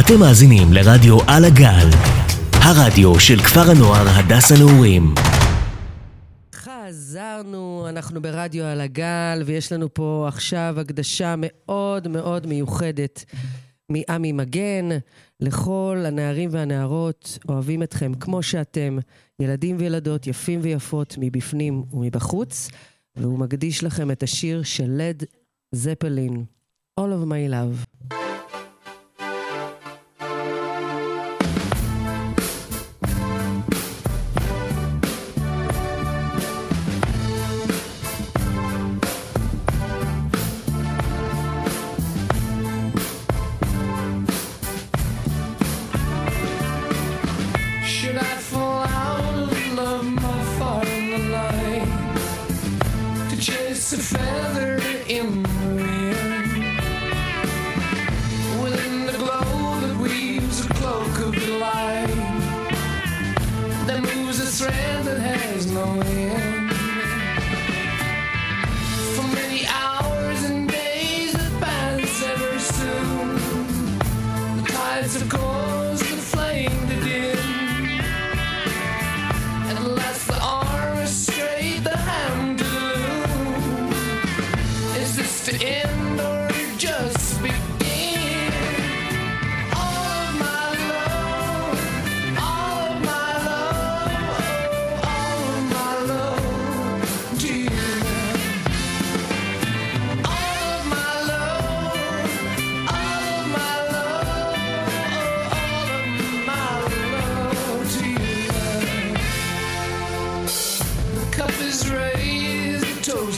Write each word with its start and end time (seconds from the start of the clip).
אתם 0.00 0.20
מאזינים 0.20 0.72
לרדיו 0.72 1.18
על 1.26 1.44
הגל, 1.44 1.88
הרדיו 2.52 3.20
של 3.20 3.36
כפר 3.36 3.70
הנוער 3.70 4.08
הדס 4.08 4.52
הנעורים. 4.52 5.14
חזרנו, 6.54 7.86
אנחנו 7.88 8.22
ברדיו 8.22 8.64
על 8.64 8.80
הגל, 8.80 9.42
ויש 9.46 9.72
לנו 9.72 9.94
פה 9.94 10.24
עכשיו 10.28 10.74
הקדשה 10.80 11.34
מאוד 11.38 12.08
מאוד 12.08 12.46
מיוחדת 12.46 13.24
מעמי 13.88 14.32
מגן 14.32 14.88
לכל 15.40 16.04
הנערים 16.06 16.48
והנערות, 16.52 17.38
אוהבים 17.48 17.82
אתכם 17.82 18.14
כמו 18.14 18.42
שאתם, 18.42 18.98
ילדים 19.40 19.76
וילדות 19.78 20.26
יפים 20.26 20.60
ויפות 20.62 21.14
מבפנים 21.18 21.84
ומבחוץ, 21.92 22.68
והוא 23.16 23.38
מקדיש 23.38 23.84
לכם 23.84 24.10
את 24.10 24.22
השיר 24.22 24.62
של 24.62 24.88
לד 24.88 25.22
זפלין, 25.74 26.44
All 27.00 27.12
of 27.12 27.26
my 27.26 27.50
love. 27.50 28.25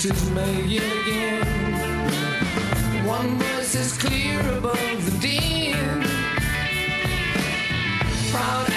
close 0.00 0.12
is 0.12 0.32
it 0.70 0.82
again. 1.02 1.42
One 3.06 3.38
voice 3.38 3.74
is 3.74 3.98
clear 3.98 4.40
above 4.56 5.04
the 5.06 5.18
din. 5.18 6.02
Proud 8.30 8.70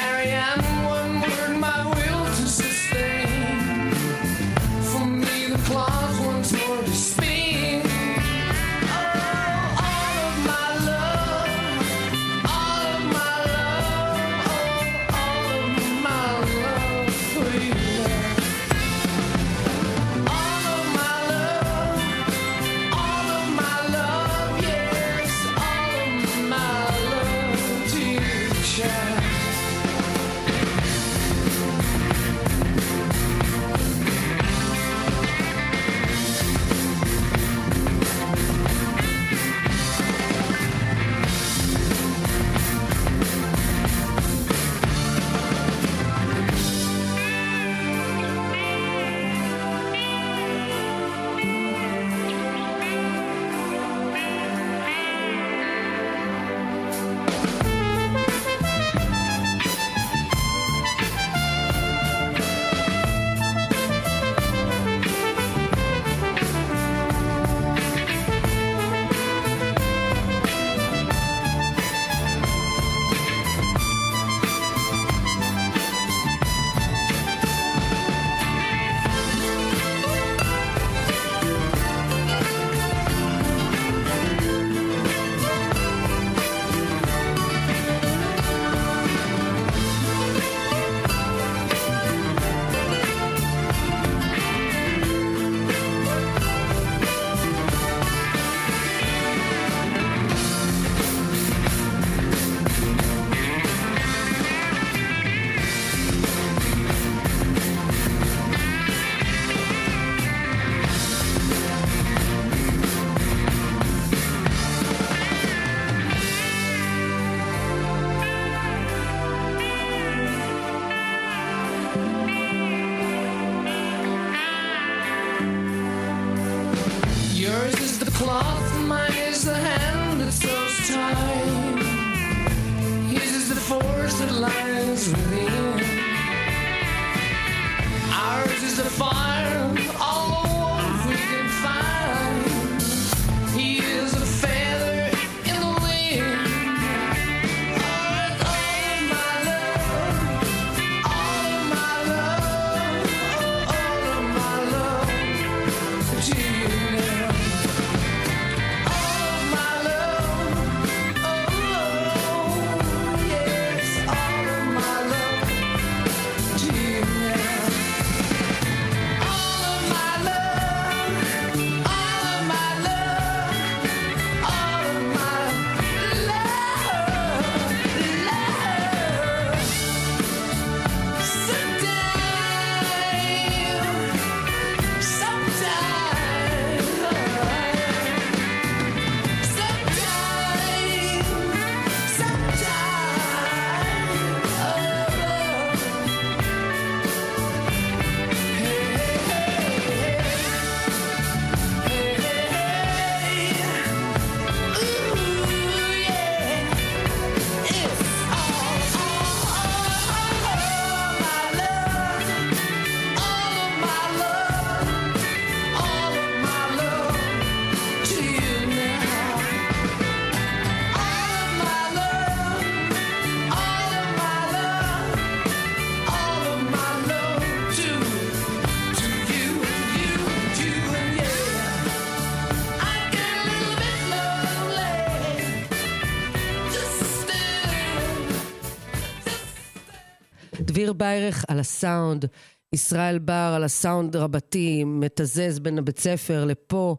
ביירך 241.01 241.45
על 241.47 241.59
הסאונד, 241.59 242.25
ישראל 242.73 243.19
בר 243.19 243.53
על 243.55 243.63
הסאונד 243.63 244.15
רבתי, 244.15 244.83
מתזז 244.83 245.59
בין 245.59 245.77
הבית 245.77 245.99
ספר 245.99 246.45
לפה. 246.45 246.95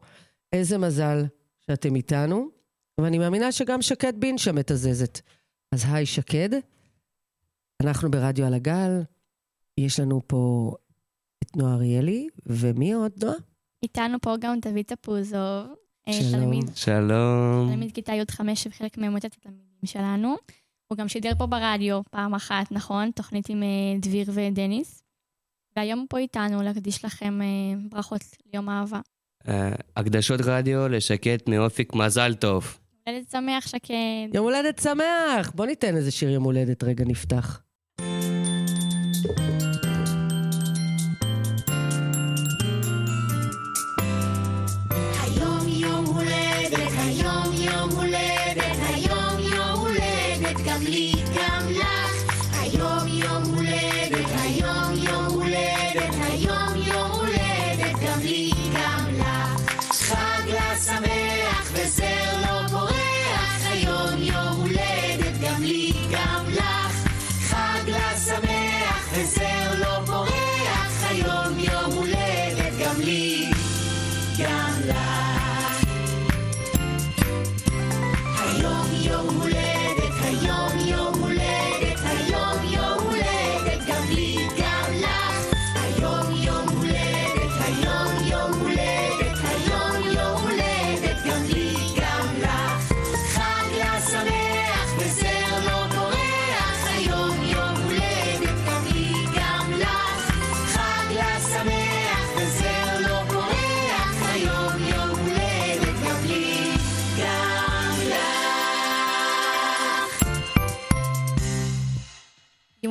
איזה 0.52 0.78
מזל 0.78 1.25
שאתם 1.66 1.96
איתנו, 1.96 2.49
ואני 3.00 3.19
מאמינה 3.19 3.52
שגם 3.52 3.82
שקד 3.82 4.12
בינשה 4.19 4.52
מתזזת. 4.52 5.20
אז 5.72 5.84
היי 5.88 6.06
שקד, 6.06 6.49
אנחנו 7.82 8.10
ברדיו 8.10 8.46
על 8.46 8.54
הגל, 8.54 9.02
יש 9.78 10.00
לנו 10.00 10.20
פה 10.26 10.75
את 11.43 11.56
נועה 11.56 11.75
אריאלי, 11.75 12.28
ומי 12.46 12.93
עוד, 12.93 13.12
נועה? 13.25 13.37
איתנו 13.82 14.20
פה 14.20 14.34
גם 14.40 14.60
דוד 14.60 14.82
תפוזוב. 14.87 15.75
אה, 16.08 16.12
שלום. 16.12 16.32
תלמיד, 16.32 16.70
שלום. 16.75 17.69
תלמיד 17.70 17.93
כיתה 17.93 18.12
י"5 18.12 18.40
וחלק 18.69 18.99
ממועצת 18.99 19.34
התלמידים 19.34 19.84
שלנו. 19.84 20.37
הוא 20.92 20.98
גם 20.98 21.08
שידר 21.08 21.32
פה 21.38 21.46
ברדיו 21.46 22.00
פעם 22.10 22.34
אחת, 22.34 22.72
נכון? 22.72 23.10
תוכנית 23.10 23.48
עם 23.48 23.62
אה, 23.62 23.68
דביר 24.00 24.26
ודניס. 24.34 25.02
והיום 25.76 25.98
הוא 25.98 26.06
פה 26.10 26.18
איתנו 26.18 26.62
להקדיש 26.62 27.04
לכם 27.04 27.42
אה, 27.42 27.46
ברכות 27.90 28.20
ליום 28.52 28.68
האהבה. 28.68 29.00
אה, 29.48 29.72
הקדשות 29.96 30.40
רדיו 30.44 30.88
לשקט 30.88 31.48
מאופיק 31.48 31.94
מזל 31.94 32.34
טוב. 32.34 32.78
הולדת 33.06 33.30
שמח, 33.30 33.66
שקד. 33.66 34.34
יום 34.34 34.44
הולדת 34.44 34.78
שמח! 34.78 35.52
בוא 35.54 35.66
ניתן 35.66 35.96
איזה 35.96 36.10
שיר 36.10 36.30
יום 36.30 36.44
הולדת 36.44 36.84
רגע 36.84 37.04
נפתח. 37.04 37.62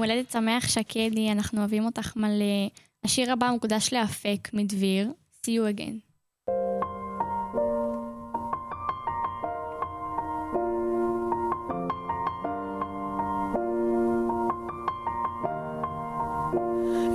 הולדת 0.03 0.31
שמח, 0.31 0.68
שקדי, 0.68 1.31
אנחנו 1.31 1.59
אוהבים 1.59 1.86
אותך 1.86 2.15
מלא. 2.15 2.69
השיר 3.03 3.31
הבא 3.31 3.51
מוקדש 3.51 3.94
לאפק 3.94 4.50
מדביר, 4.53 5.12
See 5.44 5.53
you 5.53 5.65
again. 5.65 6.03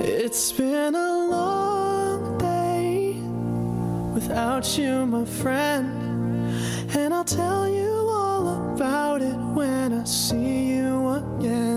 It's 0.01 0.51
been 0.51 0.93
a 0.93 1.11
long 1.35 2.37
day 2.37 3.15
without 4.13 4.77
you, 4.77 5.05
my 5.05 5.23
friend. 5.41 5.87
And 6.99 7.13
I'll 7.13 7.23
tell 7.23 7.63
you 7.69 7.93
all 8.19 8.45
about 8.73 9.21
it 9.21 9.37
when 9.57 9.93
I 10.01 10.03
see 10.03 10.73
you 10.73 11.07
again. 11.21 11.76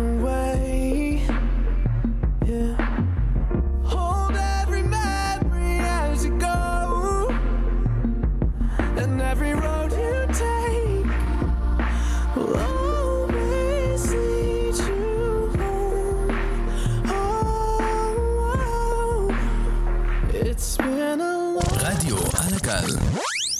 רדיו 21.71 22.17
על 22.17 22.53
הגל, 22.53 22.97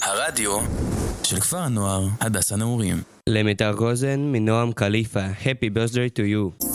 הרדיו 0.02 0.58
של 1.22 1.40
כפר 1.40 1.58
הנוער 1.58 2.08
הדס 2.20 2.52
הנעורים. 2.52 3.02
למיטר 3.28 3.72
גוזן 3.72 4.20
מנועם 4.20 4.72
קליפה, 4.72 5.26
Happy 5.44 5.76
Birthday 5.76 6.18
to 6.18 6.22
you. 6.22 6.71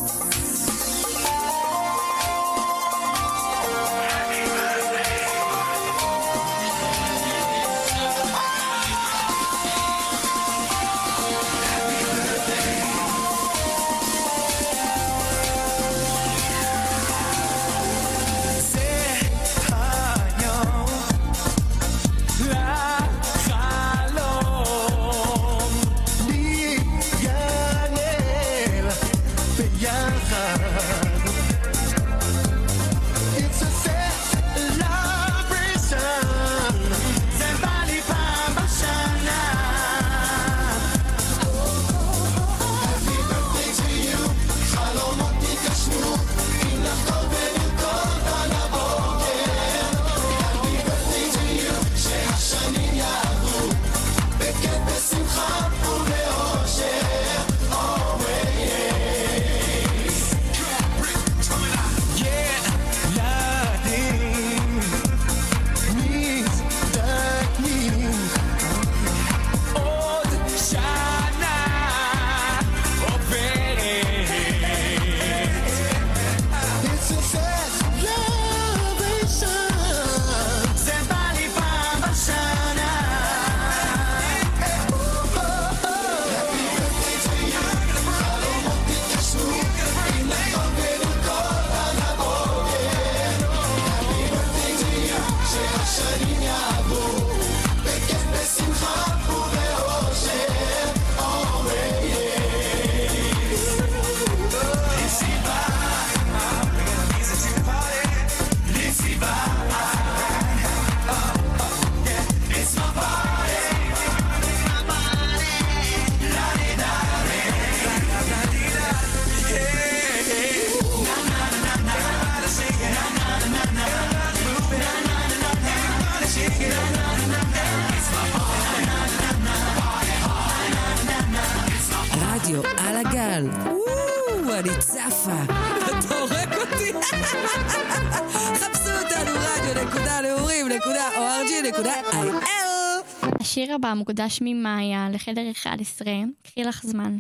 הבא 143.78 143.94
מוקדש 143.94 144.40
ממאיה 144.42 145.10
לחדר 145.14 145.52
11, 145.52 146.14
קחי 146.44 146.64
לך 146.64 146.84
זמן. 146.86 147.18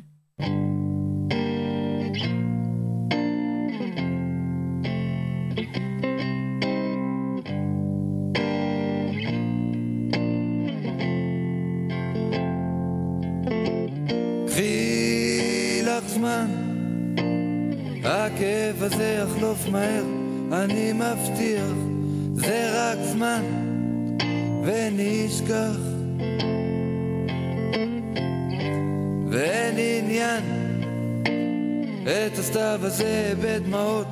קחי 14.48 15.82
לך 15.84 16.08
זמן, 16.08 16.48
הכאב 18.04 18.84
הזה 18.84 19.24
יחלוף 19.24 19.68
מהר, 19.68 20.04
אני 20.52 20.94
מבטיח, 20.94 21.78
זה 22.34 22.70
רק 22.74 23.00
זמן, 23.12 23.44
ונשכח. 24.64 25.77
הזה 32.88 33.34
בדמעות 33.42 34.08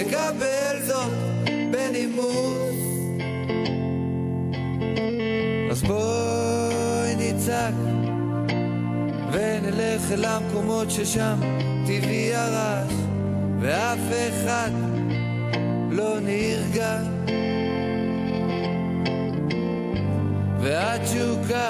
לקבל 0.00 0.82
זאת 0.82 1.12
בנימוס. 1.70 2.76
אז 5.70 5.82
בואי 5.82 7.14
נצעק 7.18 7.74
ונלך 9.32 10.12
אל 10.12 10.24
המקומות 10.24 10.90
ששם 10.90 11.40
טבעי 11.86 12.34
הרעש 12.34 12.92
ואף 13.60 14.12
אחד 14.28 14.70
לא 15.90 16.20
נרגע 16.20 16.98
והתשוקה 20.60 21.68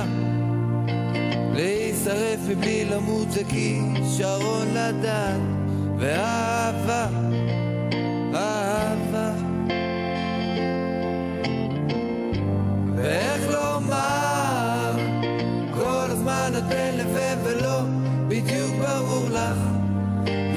להישרף 1.54 2.40
מבלי 2.48 2.84
למות 2.84 3.32
זה 3.32 3.42
כישרון 3.44 4.66
לדעת 4.74 5.40
ואהבה, 5.98 7.06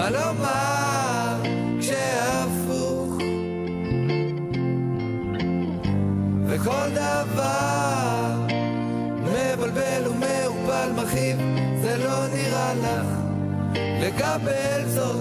מה 0.09 0.19
לומר 0.19 1.41
כשהפוך. 1.79 3.17
וכל 6.45 6.89
דבר 6.93 8.47
מבלבל 9.23 10.07
ומעורפל 10.07 10.91
מכאיב 10.95 11.37
זה 11.81 11.97
לא 11.97 12.27
נראה 12.27 12.73
לך 12.73 13.07
לקבל 13.75 14.85
זאת 14.87 15.18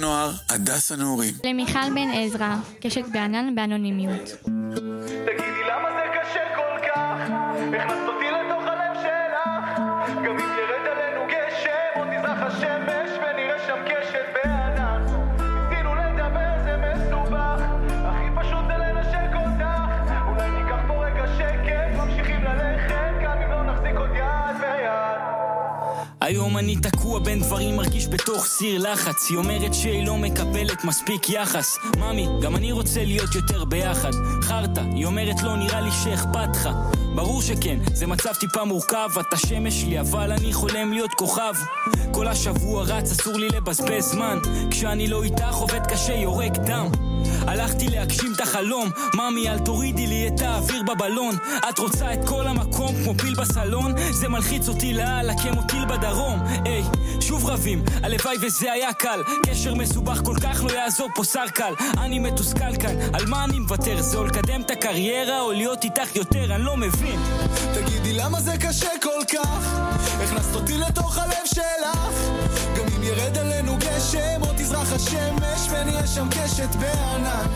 הנוער 0.00 0.30
הדס 0.48 0.92
הנעורים. 0.92 1.34
למיכל 1.44 1.90
בן 1.94 2.08
עזרא, 2.14 2.54
קשת 2.80 3.04
בענן 3.12 3.54
באנונימיות. 3.54 4.22
תגידי 5.26 5.64
למה 5.70 5.88
זה 5.92 6.18
קשה 6.20 6.40
כל 6.56 6.86
כך? 6.88 7.16
הכנסת 7.68 8.08
אותי 8.08 8.26
לתוך 8.30 8.62
הלב 8.66 8.94
שלך 9.02 9.78
גם 10.24 10.38
אם 10.38 10.50
היום 26.30 26.58
אני 26.58 26.76
תקוע 26.76 27.18
בין 27.18 27.40
דברים, 27.40 27.76
מרגיש 27.76 28.08
בתוך 28.08 28.44
סיר 28.44 28.92
לחץ. 28.92 29.30
היא 29.30 29.38
אומרת 29.38 29.74
שהיא 29.74 30.06
לא 30.06 30.16
מקבלת 30.16 30.84
מספיק 30.84 31.30
יחס. 31.30 31.78
ממי, 31.98 32.28
גם 32.42 32.56
אני 32.56 32.72
רוצה 32.72 33.04
להיות 33.04 33.34
יותר 33.34 33.64
ביחד. 33.64 34.10
חרטא, 34.42 34.80
היא 34.94 35.06
אומרת 35.06 35.42
לא 35.42 35.56
נראה 35.56 35.80
לי 35.80 35.90
שאכפת 35.90 36.56
לך. 36.56 36.68
ברור 37.14 37.42
שכן, 37.42 37.78
זה 37.94 38.06
מצב 38.06 38.32
טיפה 38.40 38.64
מורכב, 38.64 39.08
אתה 39.20 39.36
שמש 39.36 39.84
לי, 39.84 40.00
אבל 40.00 40.32
אני 40.32 40.52
חולם 40.52 40.92
להיות 40.92 41.14
כוכב. 41.14 41.54
כל 42.12 42.28
השבוע 42.28 42.84
רץ, 42.84 43.10
אסור 43.10 43.38
לי 43.38 43.48
לבזבז 43.48 44.04
זמן. 44.04 44.38
כשאני 44.70 45.08
לא 45.08 45.22
איתך, 45.22 45.54
עובד 45.54 45.86
קשה, 45.86 46.14
יורק 46.14 46.56
דם. 46.56 47.09
הלכתי 47.46 47.88
להגשים 47.88 48.32
את 48.36 48.40
החלום, 48.40 48.90
ממי 49.14 49.50
אל 49.50 49.58
תורידי 49.58 50.06
לי 50.06 50.28
את 50.28 50.40
האוויר 50.40 50.82
בבלון 50.82 51.36
את 51.68 51.78
רוצה 51.78 52.12
את 52.12 52.24
כל 52.24 52.46
המקום 52.46 52.94
כמו 53.04 53.14
פיל 53.14 53.34
בסלון? 53.34 53.94
זה 54.10 54.28
מלחיץ 54.28 54.68
אותי 54.68 54.94
לאללה 54.94 55.34
כמו 55.42 55.62
טיל 55.62 55.84
בדרום 55.84 56.40
היי, 56.64 56.82
שוב 57.20 57.46
רבים, 57.46 57.82
הלוואי 58.02 58.36
וזה 58.40 58.72
היה 58.72 58.92
קל 58.92 59.22
קשר 59.46 59.74
מסובך 59.74 60.20
כל 60.24 60.36
כך 60.42 60.64
לא 60.64 60.72
יעזור 60.72 61.08
פה 61.14 61.24
שר 61.24 61.48
קל 61.54 61.72
אני 61.98 62.18
מתוסכל 62.18 62.76
כאן, 62.80 62.94
על 63.12 63.26
מה 63.26 63.44
אני 63.44 63.58
מוותר? 63.58 64.02
זה 64.02 64.18
או 64.18 64.24
לקדם 64.24 64.60
את 64.60 64.70
הקריירה 64.70 65.40
או 65.40 65.52
להיות 65.52 65.84
איתך 65.84 66.16
יותר? 66.16 66.54
אני 66.54 66.62
לא 66.62 66.76
מבין 66.76 67.20
תגידי 67.74 68.12
למה 68.12 68.40
זה 68.40 68.52
קשה 68.60 68.88
כל 69.02 69.24
כך? 69.32 69.80
הכנסת 70.20 70.54
אותי 70.54 70.78
לתוך 70.78 71.18
הלב 71.18 71.44
שלך 71.44 72.30
גם 72.76 72.84
אם 72.96 73.02
ירד 73.02 73.38
עלינו 73.38 73.76
גשם 73.78 74.42
תזרח 74.82 74.92
השמש 74.92 75.68
ונהיה 75.70 76.06
שם 76.06 76.28
קשת 76.30 76.74
בענן 76.74 77.46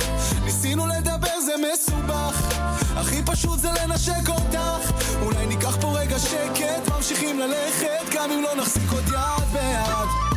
ניסינו 0.44 0.86
לדבר 0.86 1.40
זה 1.46 1.52
מסובך. 1.72 2.58
הכי 2.96 3.22
פשוט 3.22 3.58
זה 3.58 3.68
לנשק 3.72 4.28
אותך. 4.28 4.90
אולי 5.22 5.46
ניקח 5.46 5.76
פה 5.80 5.98
רגע 5.98 6.18
שקט 6.18 6.88
ממשיכים 6.96 7.38
ללכת 7.38 8.14
גם 8.14 8.30
אם 8.30 8.42
לא 8.42 8.56
נחזיק 8.56 8.92
עוד 8.92 9.04
יד 9.08 9.48
ביד 9.52 10.33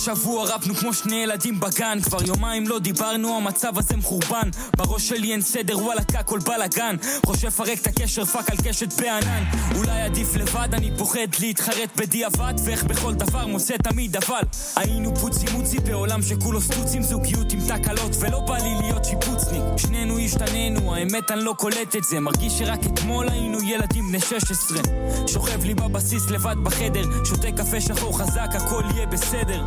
השבוע 0.00 0.54
רבנו 0.54 0.74
כמו 0.74 0.94
שני 0.94 1.16
ילדים 1.16 1.60
בגן. 1.60 1.98
כבר 2.02 2.18
יומיים 2.26 2.68
לא 2.68 2.78
דיברנו, 2.78 3.36
המצב 3.36 3.78
הזה 3.78 3.96
מחורבן. 3.96 4.48
בראש 4.76 5.08
שלי 5.08 5.32
אין 5.32 5.40
סדר, 5.40 5.78
וואלכ 5.78 6.14
הכל 6.14 6.38
בלאגן. 6.38 6.96
חושב 7.26 7.50
לפרק 7.50 7.78
את 7.80 7.86
הקשר, 7.86 8.24
fuck 8.24 8.50
על 8.50 8.56
קשת 8.56 9.00
בענן. 9.00 9.44
אולי 9.76 10.00
עדיף 10.02 10.34
לבד, 10.34 10.68
אני 10.72 10.90
פוחד 10.98 11.28
להתחרט 11.40 11.96
בדיעבד 11.96 12.54
ואיך 12.64 12.84
בכל 12.84 13.14
דבר 13.14 13.46
מוצא 13.46 13.76
תמיד 13.76 14.16
אבל. 14.16 14.42
היינו 14.76 15.16
פוצי 15.16 15.46
מוצי 15.52 15.78
בעולם 15.78 16.22
שכולו 16.22 16.60
סטוצים 16.60 17.02
זוגיות 17.02 17.52
עם 17.52 17.60
תקלות 17.68 18.12
ולא 18.20 18.40
בא 18.40 18.56
לי 18.56 18.74
להיות 18.80 19.04
שיפוצניק. 19.04 19.62
שנינו 19.76 20.18
השתננו, 20.18 20.94
האמת 20.94 21.30
אני 21.30 21.44
לא 21.44 21.54
קולט 21.58 21.96
את 21.96 22.04
זה. 22.04 22.20
מרגיש 22.20 22.52
שרק 22.58 22.80
אתמול 22.86 23.28
היינו 23.28 23.62
ילדים 23.62 24.08
בני 24.08 24.20
16 24.20 24.78
שוכב 25.26 25.64
לי 25.64 25.74
בבסיס 25.74 26.30
לבד 26.30 26.56
בחדר 26.62 27.02
שותה 27.24 27.52
קפה 27.52 27.80
שחור 27.80 28.18
חזק, 28.18 28.48
הכל 28.54 28.84
יהיה 28.94 29.06
בסדר 29.06 29.64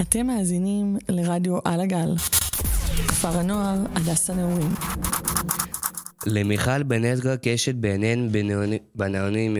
אתם 0.00 0.26
מאזינים 0.26 0.96
לרדיו 1.08 1.58
על 1.64 1.80
הגל. 1.80 2.14
כפר 3.08 3.38
הנוער 3.38 3.78
הדס 3.94 4.30
הנעורים. 4.30 4.74
למיכל 6.26 6.82
בן 6.82 7.04
עזרא 7.04 7.36
קשת 7.36 7.74
בעינן 7.74 8.28
בנאוני- 8.94 9.58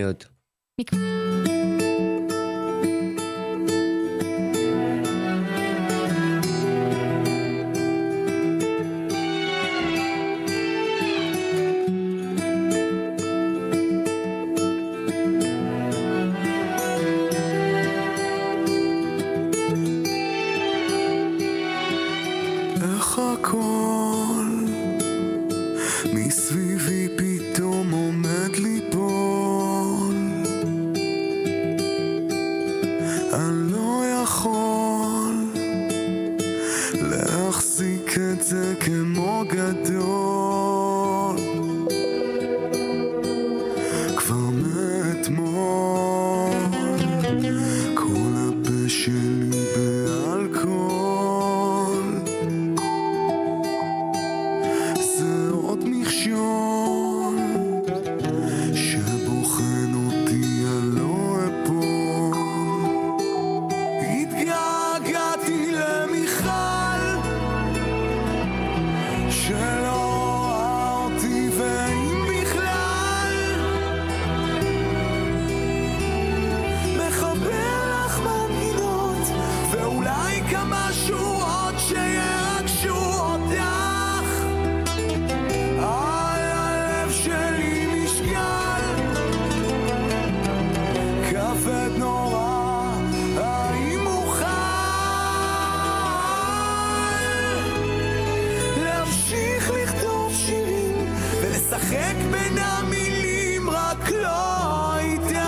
ולשחק 101.89 102.15
בין 102.31 102.57
המילים 102.57 103.69
רק 103.69 104.09
לא 104.09 104.97
איתך. 104.97 105.39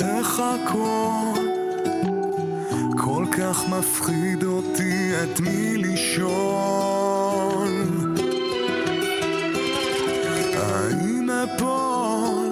איך 0.00 0.40
הכל 0.40 1.40
כל 2.98 3.24
כך 3.38 3.68
מפחיד 3.68 4.44
אותי 4.44 5.10
את 5.22 5.40
מי 5.40 5.76
לשאול? 5.76 7.14
האם 10.56 11.30
אפול 11.30 12.44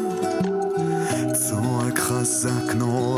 צועק 1.33 1.99
חזק 1.99 2.75
נורא 2.75 3.12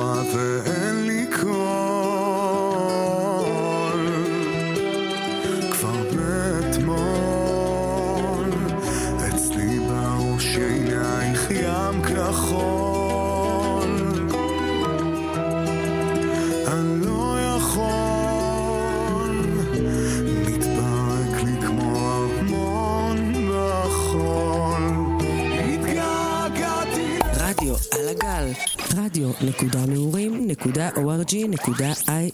הנעורים.org.il 30.65 32.34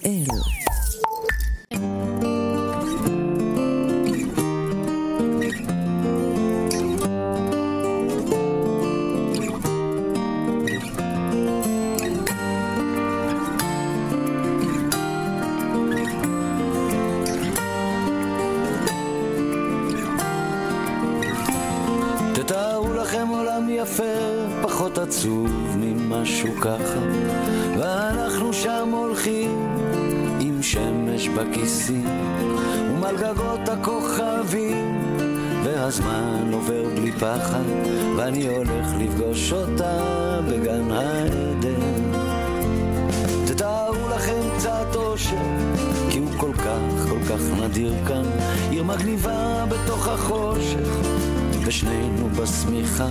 ושנינו 51.70 52.28
בשמיכה, 52.28 53.08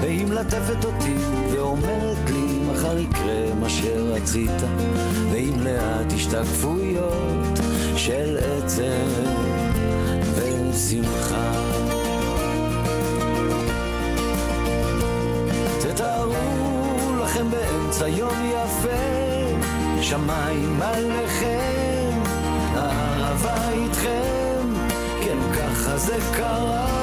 והיא 0.00 0.26
מלטפת 0.26 0.84
אותי 0.84 1.14
ואומרת 1.52 2.30
לי 2.30 2.58
מחר 2.72 2.98
יקרה 2.98 3.54
מה 3.60 3.68
שרצית, 3.68 4.62
ועם 5.30 5.60
לאט 5.60 6.12
השתקפויות 6.12 7.58
של 7.96 8.38
עצב 8.38 8.82
ושמחה. 10.34 11.52
תתארו 15.80 17.16
לכם 17.22 17.50
באמצע 17.50 18.08
יום 18.08 18.50
יפה, 18.50 20.02
שמיים 20.02 20.82
עליכם, 20.82 22.20
הערבה 22.74 23.70
איתכם, 23.70 24.74
כן 25.24 25.38
ככה 25.54 25.98
זה 25.98 26.18
קרה. 26.36 27.01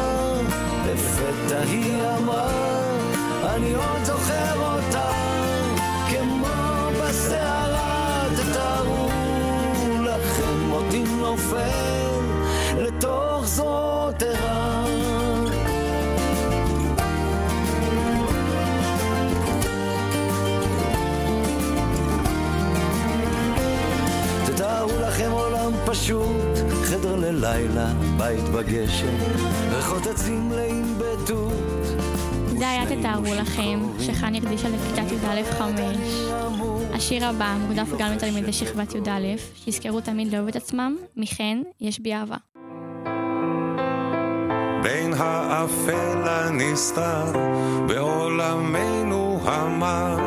לפתע 1.29 1.59
היא 1.59 2.03
אמרה, 2.17 2.49
אני 3.55 3.73
עוד 3.73 4.03
זוכר 4.03 4.61
אותה, 4.61 5.11
כמו 6.09 6.47
בסערה, 7.01 8.25
תתארו 8.35 9.09
לכם 10.03 10.71
אותי 10.71 11.03
נופל 11.03 12.19
לתוך 12.77 13.45
זרועות 13.45 14.23
ערה. 14.23 14.85
תתארו 24.45 24.91
לכם 25.07 25.31
עולם 25.31 25.71
פשוט, 25.85 26.38
חדר 27.39 27.47
ללילה, 27.47 27.93
בית 28.17 28.43
בגשם, 28.43 29.15
ריחות 29.71 30.07
עצים 30.07 30.49
מלאים 30.49 30.95
בתות. 30.97 31.53
זה 32.57 32.69
היה 32.69 32.85
תתארו 32.85 33.33
לכם, 33.41 33.79
שחני 33.99 34.37
הקדישה 34.37 34.67
לכיתת 34.69 35.11
י"א 35.11 35.43
5. 35.57 35.79
השיר 36.93 37.25
הבא 37.25 37.55
מוקדף 37.59 37.87
גם 37.99 38.11
לתלמידי 38.11 38.53
שכבת 38.53 38.95
י"א, 38.95 39.37
שיזכרו 39.55 40.01
תמיד 40.01 40.33
לאהוב 40.33 40.47
את 40.47 40.55
עצמם, 40.55 40.95
מחן, 41.17 41.61
יש 41.81 41.99
בי 41.99 42.13
אהבה. 42.13 42.37
בין 44.83 45.13
האפל 45.17 46.27
הנסתר 46.27 47.33
בעולמנו 47.87 49.39
המר 49.43 50.17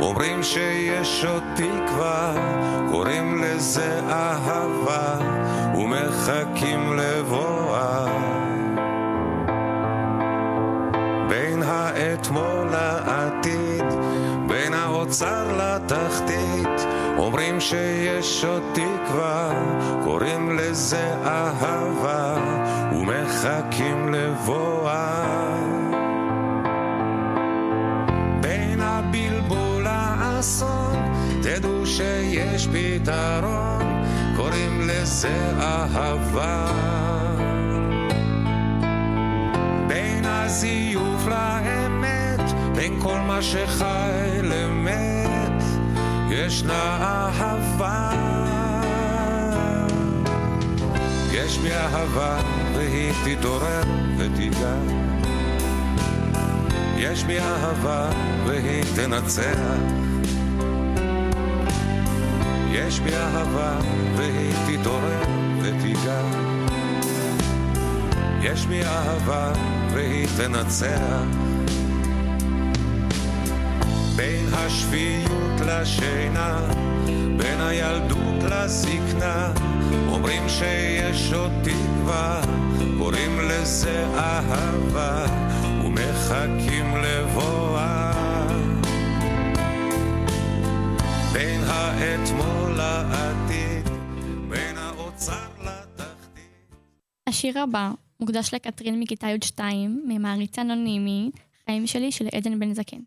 אומרים 0.00 0.42
שיש 0.42 1.24
עוד 1.24 1.42
תקווה 1.56 2.34
קוראים 2.90 3.42
לזה 3.44 4.00
אהבה 4.08 5.18
ומחכים 5.76 6.96
לבואה 6.96 8.06
בין 11.28 11.62
האתמול 11.62 12.68
לעתיד 12.70 13.84
בין 14.48 14.74
האוצר 14.74 15.56
לתחתית 15.56 16.86
אומרים 17.18 17.60
שיש 17.60 18.44
עוד 18.44 18.62
תקווה 18.72 19.52
קוראים 20.04 20.58
לזה 20.58 21.14
אהבה 21.24 22.34
ומחכים 22.92 24.14
לבואה 24.14 25.24
בין 28.40 28.80
הבלבול 28.80 29.84
לאסון 29.84 30.96
תדעו 31.42 31.86
שיש 31.86 32.68
פתרון 32.72 34.04
קוראים 34.46 34.80
לזה 34.88 35.52
אהבה. 35.60 36.66
בין 39.88 40.24
הזיוף 40.24 41.26
לאמת 41.26 42.40
בין 42.74 43.00
כל 43.02 43.18
מה 43.18 43.42
שחי 43.42 44.40
למת 44.42 45.62
ישנה 46.30 46.98
אהבה. 47.00 48.10
יש 51.32 51.58
בי 51.58 51.72
אהבה 51.72 52.40
והיא 52.74 53.12
תתעורר 53.24 53.82
ותיגע. 54.18 54.76
יש 56.96 57.24
בי 57.24 57.38
אהבה 57.38 58.10
והיא 58.46 58.84
תנצח 58.94 59.58
יש 62.76 63.00
בי 63.00 63.16
אהבה 63.16 63.78
והיא 64.16 64.52
תתעורר 64.66 65.22
ותיגע. 65.62 66.22
יש 68.42 68.66
בי 68.66 68.82
אהבה 68.84 69.52
והיא 69.92 70.26
תנצח. 70.36 71.22
בין 74.16 74.46
השפיות 74.52 75.60
לשינה 75.66 76.60
בין 77.36 77.60
הילדות 77.60 78.42
לזקנה 78.42 79.52
אומרים 80.08 80.48
שיש 80.48 81.32
עוד 81.32 81.52
תקווה 81.62 82.40
קוראים 82.98 83.40
לזה 83.40 84.06
אהבה 84.14 85.26
ומחכים 85.84 86.96
לבואה 86.96 87.65
האתמול 91.76 92.72
לעתיד 92.76 93.88
בין 94.48 94.76
האוצר 94.78 95.56
השיר 97.28 97.58
הבא 97.58 97.90
מוקדש 98.20 98.54
לקטרין 98.54 99.00
מכיתה 99.00 99.26
י"2, 99.30 99.60
ממעריץ 100.06 100.58
אנונימי, 100.58 101.30
חיים 101.66 101.86
שלי 101.86 102.12
של 102.12 102.28
עדן 102.34 102.58
בן 102.58 102.74
זקן. 102.74 103.00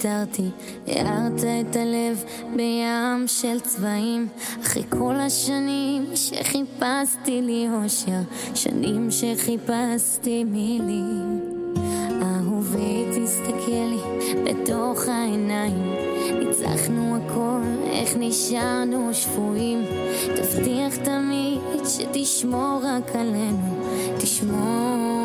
שוויתרתי, 0.00 0.50
הארת 0.86 1.40
את 1.40 1.76
הלב 1.76 2.24
בים 2.56 3.24
של 3.26 3.60
צבעים, 3.60 4.28
אחרי 4.62 4.82
כל 4.88 5.14
השנים 5.14 6.04
שחיפשתי 6.14 7.42
לי 7.42 7.68
אושר, 7.72 8.20
שנים 8.54 9.08
שחיפשתי 9.10 10.44
מילים. 10.44 11.40
אהובי, 12.22 13.04
תסתכל 13.10 13.70
לי 13.90 14.00
בתוך 14.44 15.08
העיניים, 15.08 15.94
ניצחנו 16.38 17.16
הכל, 17.16 17.60
איך 17.90 18.16
נשארנו 18.18 19.14
שפויים, 19.14 19.84
תבטיח 20.36 20.96
תמיד 20.96 21.60
שתשמור 21.84 22.80
רק 22.84 23.16
עלינו, 23.16 23.76
תשמור 24.18 25.19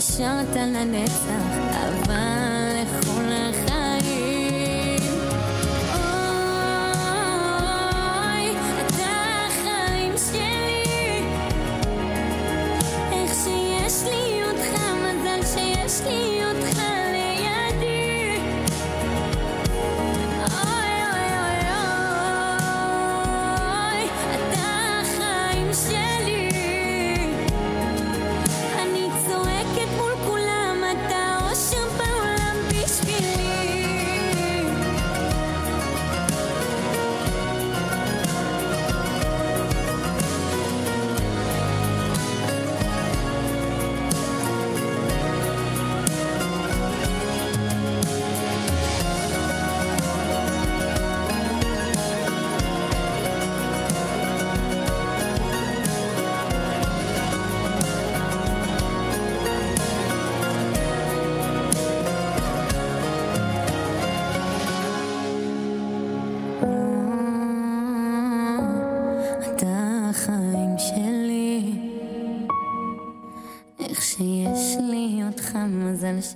ונשארת 0.00 0.56
לנצח, 0.56 1.59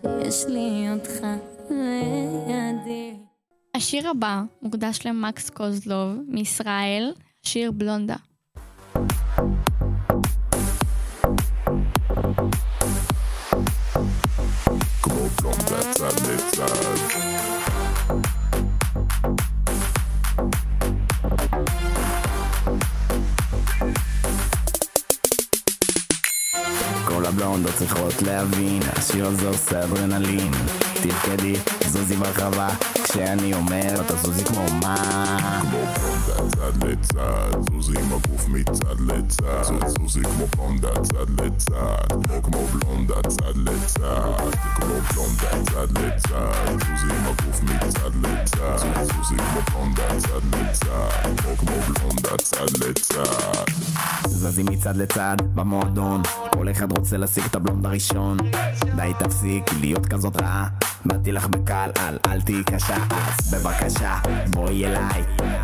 שיש 0.05 0.45
לי 0.47 0.87
אותך 0.93 1.25
לידי. 1.69 3.13
השיר 3.75 4.09
הבא 4.09 4.43
מוקדש 4.61 4.99
למקס 5.05 5.49
קוזלוב 5.49 6.13
מישראל, 6.27 7.13
שיר 7.43 7.71
בלונדה. 7.71 8.15
להבין, 28.25 28.79
השיר 28.95 29.27
הזה 29.27 29.47
עושה 29.47 29.83
אדרנלין. 29.83 30.51
תפקדי, 30.93 31.53
זוזי 31.87 32.15
ברחבה, 32.15 32.69
כשאני 33.05 33.53
אומר, 33.53 34.01
אתה 34.01 34.15
זוזי 34.15 34.45
כמו 34.45 34.65
מה? 34.81 34.95
כמו 35.61 35.79
בלונדה 35.95 36.55
צד 36.55 36.83
לצד, 36.83 37.71
זוזי 37.71 37.99
עם 37.99 38.13
הגוף 38.13 38.47
מצד 38.47 38.99
לצד. 38.99 39.63
זוזי 39.87 40.19
כמו 40.23 40.45
בלונדה 40.55 41.03
צד 41.03 41.41
לצד, 41.41 42.41
כמו 42.43 42.67
בלונדה 42.67 43.21
צד 43.27 43.57
לצד. 43.57 44.51
כמו 44.75 44.95
בלונדה 45.13 45.63
צד 45.71 45.97
לצד, 45.97 46.71
זוזי 46.71 47.15
עם 47.15 47.25
הגוף 47.25 47.63
מצד 47.63 48.15
לצד. 48.21 48.77
זוזי 49.03 49.35
כמו 49.37 49.61
בלונדה 49.71 50.19
צד 50.19 50.55
לצד, 50.55 51.57
כמו 51.57 51.75
בלונדה 51.87 52.37
צד 52.37 52.83
לצד. 52.83 53.65
זזים 54.27 54.65
מצד 54.65 54.95
לצד 54.95 55.37
במועדון 55.53 56.21
כל 56.53 56.71
אחד 56.71 56.97
רוצה 56.97 57.17
להשיג 57.17 57.43
את 57.45 57.55
הבלונד 57.55 57.85
הראשון 57.85 58.37
די 58.95 59.11
תפסיק 59.19 59.63
להיות 59.79 60.05
כזאת 60.05 60.41
רעה 60.41 60.67
באתי 61.05 61.31
לך 61.31 61.47
בקל 61.47 61.89
אל 61.97 62.17
אל 62.27 62.41
תהיי 62.41 62.63
קשה. 62.63 62.97
אז 63.11 63.53
בבקשה 63.53 64.15
בואי 64.49 64.85
אליי. 64.85 65.23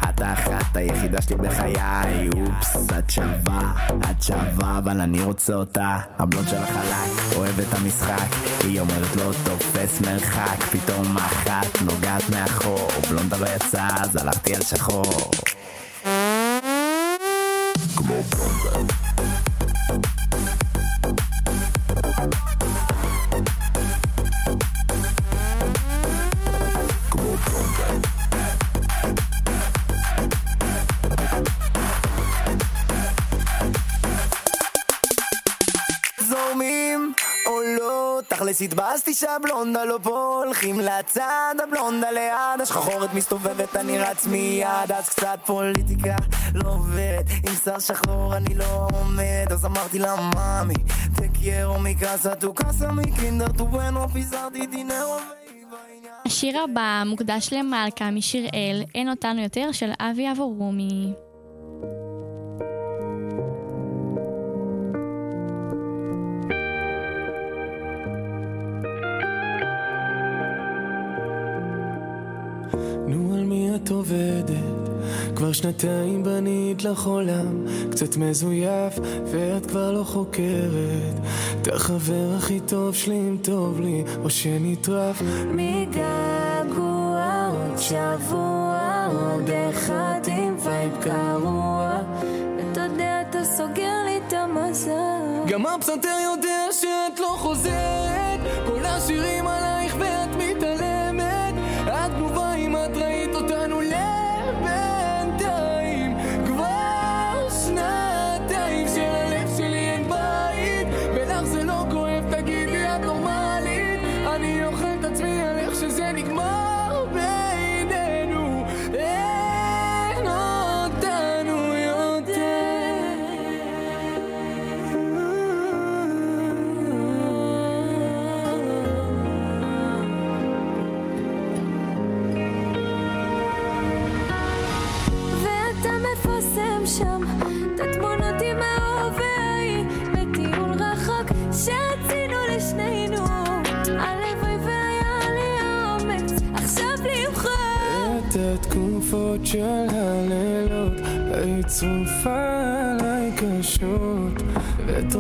את 0.10 0.22
האחת 0.22 0.76
היחידה 0.76 1.22
שלי 1.22 1.36
בחיי. 1.36 2.30
אופס 2.36 2.78
את 3.00 3.10
שווה 3.10 3.74
את 4.12 4.24
שווה 4.24 4.78
אבל 4.78 5.02
אני 5.02 5.22
רוצה 5.22 5.54
אותה. 5.54 5.98
הבלונד 6.20 6.48
שלך 6.48 6.70
עליי 6.70 7.10
אוהב 7.36 7.60
את 7.60 7.74
המשחק. 7.74 8.28
היא 8.64 8.80
אומרת 8.80 9.16
לא 9.16 9.32
תופס 9.44 10.02
מרחק. 10.02 10.64
פתאום 10.64 11.18
אחת 11.18 11.82
נוגעת 11.86 12.30
מאחור. 12.30 12.88
בלונדה 13.10 13.38
לא 13.38 13.48
יצא 13.56 13.88
אז 13.92 14.16
הלכתי 14.16 14.56
על 14.56 14.62
שחור. 14.62 15.32
כמו 17.96 18.16
בלונדה. 18.24 19.11
התבאסתי 38.62 39.14
שהבלונדה 39.14 39.86
לא 39.86 40.00
פה 40.04 40.42
הולכים 40.46 40.80
לצד 40.80 41.56
הבלונדה 41.64 42.12
ליד 42.12 42.62
השחחורת 42.62 43.14
מסתובבת 43.14 43.76
אני 43.76 44.00
רץ 44.00 44.26
מיד 44.26 44.92
אז 44.96 45.10
קצת 45.10 45.40
פוליטיקה 45.46 46.16
לא 46.54 46.70
עובד 46.70 47.24
עם 47.48 47.56
שיער 47.64 47.80
שחור 47.80 48.36
אני 48.38 48.56
לא 48.56 48.88
עומד 48.94 49.52
אז 49.52 49.66
אמרתי 49.66 50.00
לה 50.00 50.16
מאמי 50.36 50.74
תקיירו 51.16 51.80
מקאסה 51.80 52.36
טו 52.36 52.54
קאסה 52.54 52.92
מקינדר 52.92 53.52
טו 53.58 53.66
בנו 53.66 54.10
פיזרתי 54.10 54.66
דינרו 54.68 55.18
השיר 56.26 56.60
הבא 56.64 57.04
מוקדש 57.06 57.54
למלכה 57.54 58.12
משיר 58.12 58.50
אל, 58.54 58.84
אין 58.96 59.10
אותנו 59.10 59.42
יותר, 59.42 59.72
של 59.72 59.92
אבי 60.00 60.32
אבורומי. 60.32 61.14
עובדת? 73.92 74.90
כבר 75.36 75.52
שנתיים 75.52 76.24
בנית 76.24 76.84
לך 76.84 77.06
עולם 77.06 77.66
קצת 77.92 78.18
מזויף, 78.18 79.00
ואת 79.26 79.66
כבר 79.66 79.92
לא 79.92 80.04
חוקרת. 80.04 81.16
את 81.62 81.68
החבר 81.68 82.36
הכי 82.38 82.60
טוב 82.60 82.96
שלי 82.96 83.16
אם 83.16 83.38
טוב 83.42 83.82
לי, 83.82 84.04
או 84.24 84.30
שנטרף. 84.30 85.22
מגעגוע 85.52 87.50
עוד 87.52 87.78
שבוע, 87.78 89.08
עוד 89.14 89.50
אחד 89.70 90.20
עם 90.28 90.56
וייב 90.64 90.92
גרוע. 91.04 91.92
ואתה 92.58 92.82
יודע, 92.82 93.22
אתה 93.30 93.44
סוגר 93.44 93.94
לי 94.06 94.20
את 94.28 94.34
המזל. 94.34 94.92
גם 95.48 95.66
הפסנתר 95.66 96.18
יודע 96.24 96.68
שאת 96.72 97.20
לא 97.20 97.36
חוזרת 97.38 98.40
כל 98.68 98.86
השירים 98.86 99.48
עלייך 99.48 99.71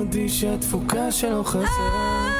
תודי 0.01 0.29
שהתפוקה 0.29 1.11
שלו 1.11 1.43
חסרה. 1.43 2.30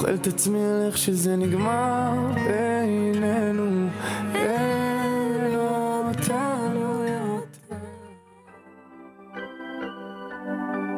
אוכל 0.00 0.14
את 0.14 0.26
עצמי 0.26 0.58
על 0.64 0.82
איך 0.86 0.98
שזה 0.98 1.36
נגמר 1.36 2.12
בינינו. 2.34 3.88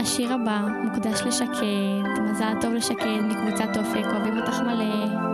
השיר 0.00 0.32
הבא 0.32 0.60
מוקדש 0.84 1.22
לשקד, 1.22 2.20
מזל 2.30 2.52
טוב 2.60 2.72
לשקד 2.72 3.20
מקבוצת 3.22 3.76
אופק, 3.76 4.06
אוהבים 4.06 4.38
אותך 4.38 4.60
מלא. 4.60 5.31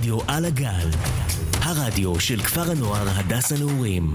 לרדיו 0.00 0.18
על 0.28 0.44
הגל, 0.44 0.88
הרדיו 1.52 2.20
של 2.20 2.42
כפר 2.42 2.70
הנוער 2.70 3.08
הדס 3.08 3.52
הנעורים. 3.52 4.14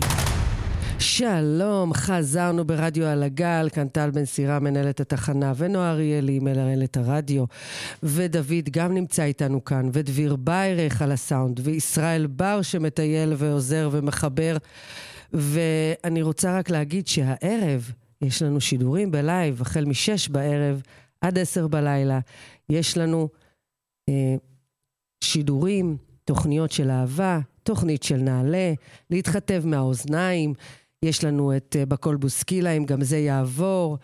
שלום, 0.99 1.93
חזרנו 1.93 2.65
ברדיו 2.65 3.05
על 3.05 3.23
הגל, 3.23 3.67
כאן 3.73 3.87
טל 3.87 4.11
בן 4.11 4.25
סירה, 4.25 4.59
מנהלת 4.59 4.99
התחנה, 4.99 5.53
ונועה 5.57 5.91
אריאלי, 5.91 6.39
מנהלת 6.39 6.97
הרדיו, 6.97 7.45
ודוד 8.03 8.69
גם 8.71 8.93
נמצא 8.93 9.23
איתנו 9.23 9.65
כאן, 9.65 9.89
ודביר 9.93 10.35
ביירך 10.35 11.01
על 11.01 11.11
הסאונד, 11.11 11.59
וישראל 11.63 12.27
בר 12.27 12.61
שמטייל 12.61 13.33
ועוזר 13.37 13.89
ומחבר. 13.91 14.57
ואני 15.33 16.21
רוצה 16.21 16.57
רק 16.59 16.69
להגיד 16.69 17.07
שהערב 17.07 17.91
יש 18.21 18.41
לנו 18.41 18.61
שידורים 18.61 19.11
ב 19.11 19.19
live, 19.19 19.61
החל 19.61 19.85
משש 19.85 20.27
בערב 20.29 20.81
עד 21.21 21.39
עשר 21.39 21.67
בלילה. 21.67 22.19
יש 22.69 22.97
לנו 22.97 23.29
אה, 24.09 24.35
שידורים, 25.25 25.97
תוכניות 26.23 26.71
של 26.71 26.91
אהבה, 26.91 27.39
תוכנית 27.63 28.03
של 28.03 28.17
נעלה, 28.17 28.73
להתחתב 29.09 29.61
מהאוזניים. 29.65 30.53
יש 31.03 31.23
לנו 31.23 31.57
את 31.57 31.75
אה, 31.79 31.85
בקול 31.85 32.15
בוסקילה, 32.15 32.71
אם 32.71 32.85
גם 32.85 33.03
זה 33.03 33.17
יעבור, 33.17 33.97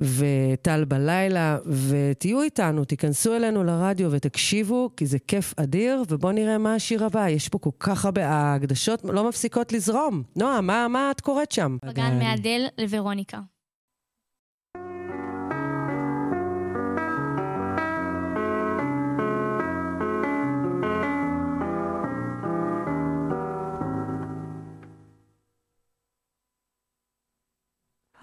וטל 0.00 0.84
בלילה, 0.84 1.58
ותהיו 1.88 2.42
איתנו, 2.42 2.84
תיכנסו 2.84 3.36
אלינו 3.36 3.64
לרדיו 3.64 4.12
ותקשיבו, 4.12 4.90
כי 4.96 5.06
זה 5.06 5.18
כיף 5.18 5.54
אדיר, 5.56 6.02
ובואו 6.08 6.32
נראה 6.32 6.58
מה 6.58 6.74
השיר 6.74 7.04
הבא. 7.04 7.28
יש 7.28 7.48
פה 7.48 7.58
כל 7.58 7.70
כך 7.80 8.04
הרבה, 8.04 8.28
ההקדשות 8.28 9.04
לא 9.04 9.28
מפסיקות 9.28 9.72
לזרום. 9.72 10.22
נועה, 10.36 10.60
מה, 10.60 10.88
מה 10.88 11.10
את 11.10 11.20
קוראת 11.20 11.52
שם? 11.52 11.76
בגן 11.84 12.18
מאדל 12.18 12.66
לוורוניקה. 12.78 13.38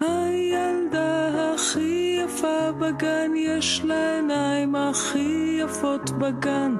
הילדה 0.00 1.28
הכי 1.54 2.20
יפה 2.24 2.72
בגן, 2.72 3.30
יש 3.36 3.80
לה 3.84 4.14
עיניים 4.14 4.74
הכי 4.74 5.58
יפות 5.64 6.10
בגן, 6.10 6.76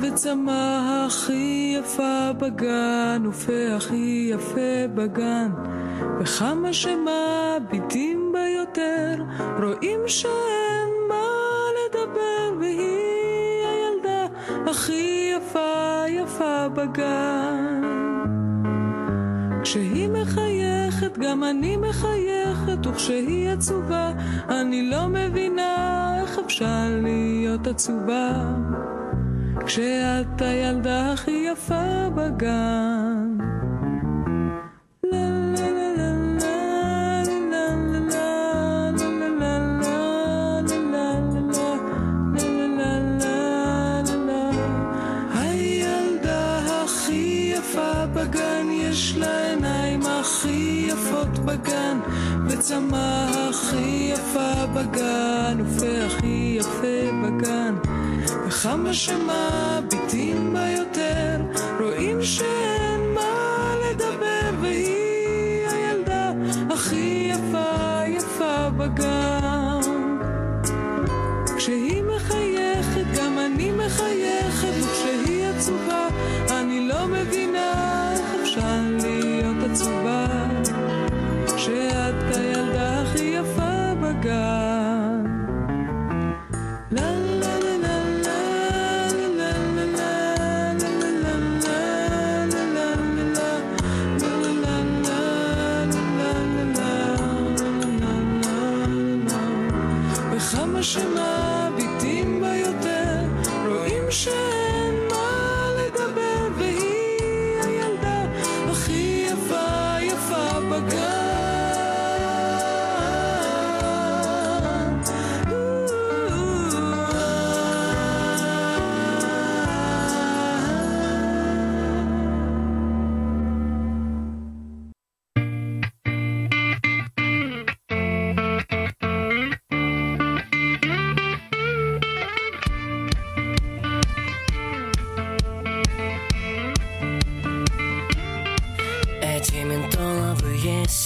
וצמא 0.00 1.06
הכי 1.06 1.76
יפה 1.78 2.32
בגן, 2.38 3.22
ופה 3.28 3.76
הכי 3.76 4.30
יפה 4.34 4.86
בגן. 4.94 5.50
וכמה 6.20 6.72
שמביטים 6.72 8.32
בה 8.32 8.48
יותר, 8.48 9.22
רואים 9.62 10.00
שאין 10.06 10.88
מה 11.08 11.26
לדבר, 11.76 12.58
והיא 12.60 13.66
הילדה 13.66 14.26
הכי 14.66 15.32
יפה 15.36 16.02
יפה 16.08 16.68
בגן. 16.68 17.89
כשהיא 19.62 20.08
מחייכת, 20.08 21.18
גם 21.18 21.44
אני 21.44 21.76
מחייכת, 21.76 22.86
וכשהיא 22.86 23.50
עצובה, 23.50 24.12
אני 24.48 24.90
לא 24.90 25.06
מבינה 25.08 26.16
איך 26.20 26.38
אפשר 26.46 26.98
להיות 27.02 27.66
עצובה. 27.66 28.54
כשאת 29.66 30.42
הילדה 30.42 31.12
הכי 31.12 31.46
יפה 31.52 32.08
בגן. 32.14 33.39
וצמא 52.70 53.26
הכי 53.50 54.12
יפה 54.12 54.66
בגן, 54.74 55.58
ופה 55.60 55.86
הכי 56.06 56.56
יפה 56.58 57.10
בגן. 57.24 57.74
וכמה 58.46 58.94
שמביטים 58.94 60.52
בה 60.52 60.68
יותר, 60.68 61.36
רואים 61.80 62.22
שאין 62.22 62.79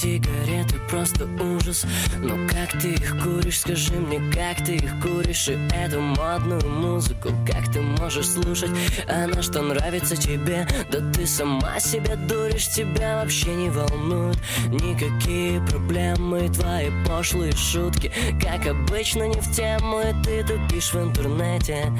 сигареты 0.04 0.76
просто 0.90 1.26
ужас. 1.40 1.86
Ну 2.18 2.36
как 2.48 2.78
ты 2.80 2.92
их 2.92 3.22
куришь, 3.22 3.60
скажи 3.60 3.94
мне, 3.94 4.20
как 4.32 4.64
ты 4.64 4.74
их 4.74 5.00
куришь? 5.00 5.48
И 5.48 5.58
эту 5.74 6.00
модную 6.00 6.68
музыку, 6.68 7.30
как 7.50 7.72
ты 7.72 7.80
можешь 7.80 8.28
слушать? 8.28 8.70
Она 9.08 9.42
что, 9.42 9.62
нравится 9.62 10.14
тебе? 10.14 10.66
Да 10.92 10.98
ты 11.12 11.26
сама 11.26 11.80
себя 11.80 12.16
дуришь, 12.16 12.68
тебя 12.68 13.22
вообще 13.22 13.54
не 13.54 13.70
волнуют 13.70 14.38
Никакие 14.68 15.60
проблемы, 15.62 16.50
твои 16.50 16.90
пошлые 17.06 17.52
шутки. 17.52 18.12
Как 18.42 18.66
обычно 18.66 19.26
не 19.26 19.40
в 19.40 19.50
тему, 19.52 20.00
и 20.00 20.22
ты 20.22 20.44
тупишь 20.44 20.92
в 20.92 21.02
интернете. 21.02 21.92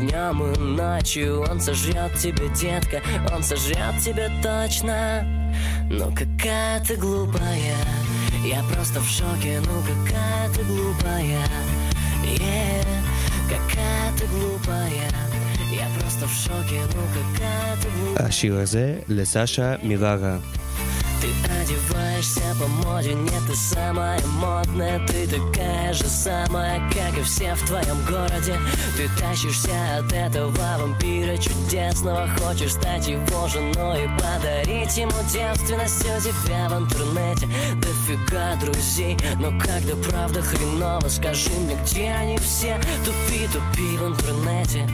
Днем 0.00 0.52
и 0.52 0.58
ночью 0.58 1.42
он 1.48 1.60
сожрет 1.60 2.16
тебя, 2.16 2.48
детка. 2.48 3.00
Он 3.32 3.42
сожрет 3.44 4.00
тебя 4.04 4.28
точно. 4.42 5.42
Ну 5.90 6.12
какая 6.41 6.79
ты 6.83 6.95
глупая 6.95 7.77
Я 8.43 8.63
просто 8.63 8.99
в 8.99 9.07
шоке, 9.07 9.61
ну 9.65 9.81
какая 9.81 10.49
ты 10.49 10.63
глупая 10.63 11.45
yeah, 12.23 12.85
Какая 13.47 14.11
ты 14.17 14.25
глупая 14.27 15.11
Я 15.71 15.87
просто 15.99 16.25
в 16.25 16.33
шоке, 16.33 16.81
ну 16.95 17.01
какая 17.13 17.75
ты 17.81 17.89
глупая 17.89 18.27
השיר 18.27 18.57
הזה 18.57 18.99
לסשה 19.07 19.75
מיררה. 19.83 20.37
ты 21.22 21.28
одеваешься 21.52 22.40
по 22.58 22.66
моде, 22.66 23.14
нет, 23.14 23.42
ты 23.46 23.54
самая 23.54 24.20
модная 24.26 25.06
Ты 25.06 25.28
такая 25.28 25.92
же 25.92 26.08
самая, 26.08 26.80
как 26.90 27.16
и 27.16 27.22
все 27.22 27.54
в 27.54 27.64
твоем 27.64 28.04
городе. 28.06 28.58
Ты 28.96 29.08
тащишься 29.20 29.70
от 29.98 30.12
этого 30.12 30.50
вампира 30.50 31.36
чудесного 31.36 32.28
Хочешь 32.40 32.72
стать 32.72 33.06
его 33.06 33.46
женой 33.46 34.04
и 34.04 34.08
подарить 34.20 34.96
ему 34.96 35.12
девственность. 35.32 36.02
У 36.02 36.20
тебя 36.20 36.68
в 36.68 36.82
интернете 36.82 37.48
дофига 37.76 38.56
друзей 38.56 39.16
Но 39.38 39.56
когда 39.60 39.94
правда 40.08 40.42
хреново, 40.42 41.06
скажи 41.08 41.50
мне, 41.50 41.76
где 41.84 42.10
они 42.10 42.36
все? 42.38 42.80
Тупи, 43.04 43.46
тупи 43.46 43.96
в 43.96 44.08
интернете. 44.08 44.88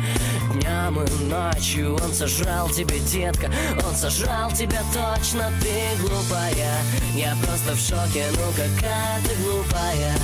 Днем 0.53 1.03
и 1.03 1.25
ночью 1.25 1.95
он 1.95 2.13
сожрал 2.13 2.69
тебе, 2.69 2.99
детка 3.01 3.51
Он 3.87 3.95
сожрал 3.95 4.51
тебя 4.53 4.83
точно, 4.93 5.51
ты 5.61 6.03
глупая. 6.19 6.83
Я 7.15 7.37
просто 7.43 7.75
в 7.75 7.79
шоке, 7.79 8.27
ну 8.33 8.53
какая 8.53 9.21
ты 9.23 9.35
глупая. 9.43 10.15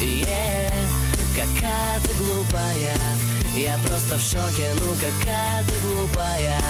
Yeah, 0.00 0.72
Какая 1.34 2.00
ты 2.00 2.14
глупая. 2.14 2.96
Я 3.56 3.78
просто 3.86 4.16
в 4.16 4.20
шоке, 4.20 4.70
ну 4.80 4.94
какая 4.94 5.64
ты 5.64 5.72
глупая. 5.86 6.60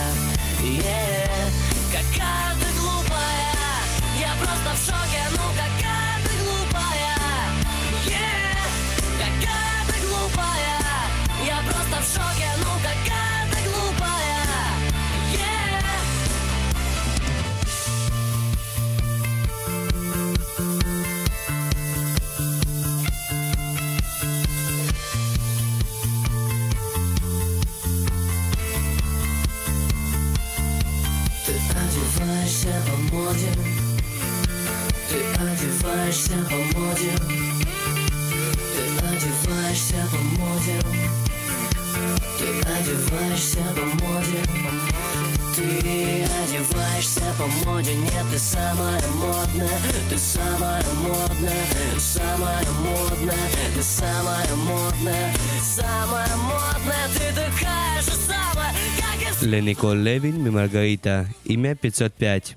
Yeah, 0.63 1.51
Какая 1.93 2.55
ты 2.61 2.81
глупая. 2.81 3.53
Я 4.19 4.33
просто 4.41 4.71
в 4.75 4.87
шоке, 4.87 5.23
ну 5.33 5.44
одеваешься 43.15 43.59
по 43.75 44.05
моде 44.05 44.43
Ты 45.55 46.25
одеваешься 46.25 47.23
по 47.39 47.47
моде 47.67 47.95
Нет, 47.95 48.25
ты 48.31 48.39
самая 48.39 49.03
модная 49.09 49.79
Ты 50.11 50.19
самая 50.19 50.85
модная 51.03 51.99
Самая 51.99 52.65
модная 52.81 53.49
Ты 53.75 53.83
самая 53.83 54.55
модная 54.57 55.35
Самая 55.63 56.37
модная 56.37 57.09
Ты 57.15 57.35
такая 57.35 58.03
же 58.03 58.11
самая, 58.11 58.75
как 58.99 59.43
и... 59.43 59.47
Леникол 59.47 59.95
Левин, 59.95 60.43
Мимаргарита. 60.43 61.29
Имя 61.45 61.75
505. 61.77 62.57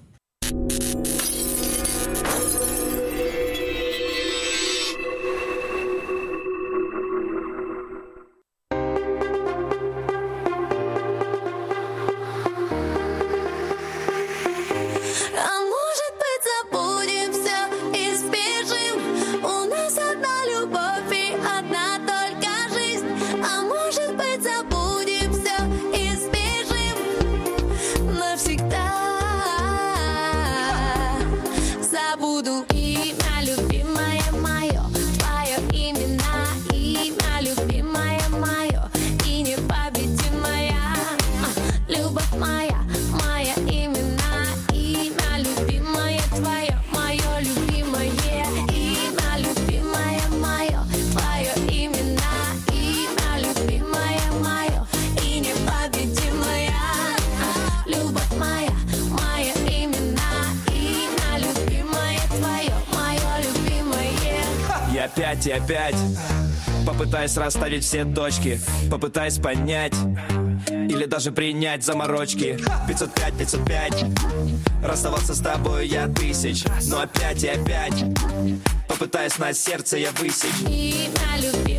Попытаясь 67.28 67.38
расставить 67.38 67.84
все 67.84 68.06
точки 68.06 68.60
Попытаясь 68.90 69.38
понять 69.38 69.94
Или 70.70 71.06
даже 71.06 71.32
принять 71.34 71.84
заморочки. 71.84 72.58
505, 72.88 73.34
505 73.38 74.06
Расставаться 74.82 75.36
с 75.36 75.40
тобой 75.40 75.88
я 75.88 76.08
тысяч 76.08 76.64
Но 76.88 77.02
опять 77.02 77.44
и 77.44 77.48
опять 77.48 78.06
Попытаясь 78.88 79.38
на 79.38 79.54
сердце 79.54 79.98
я 79.98 80.12
высечь. 80.12 80.62
Имя 80.62 81.38
любимое 81.38 81.68
мое, 81.68 81.77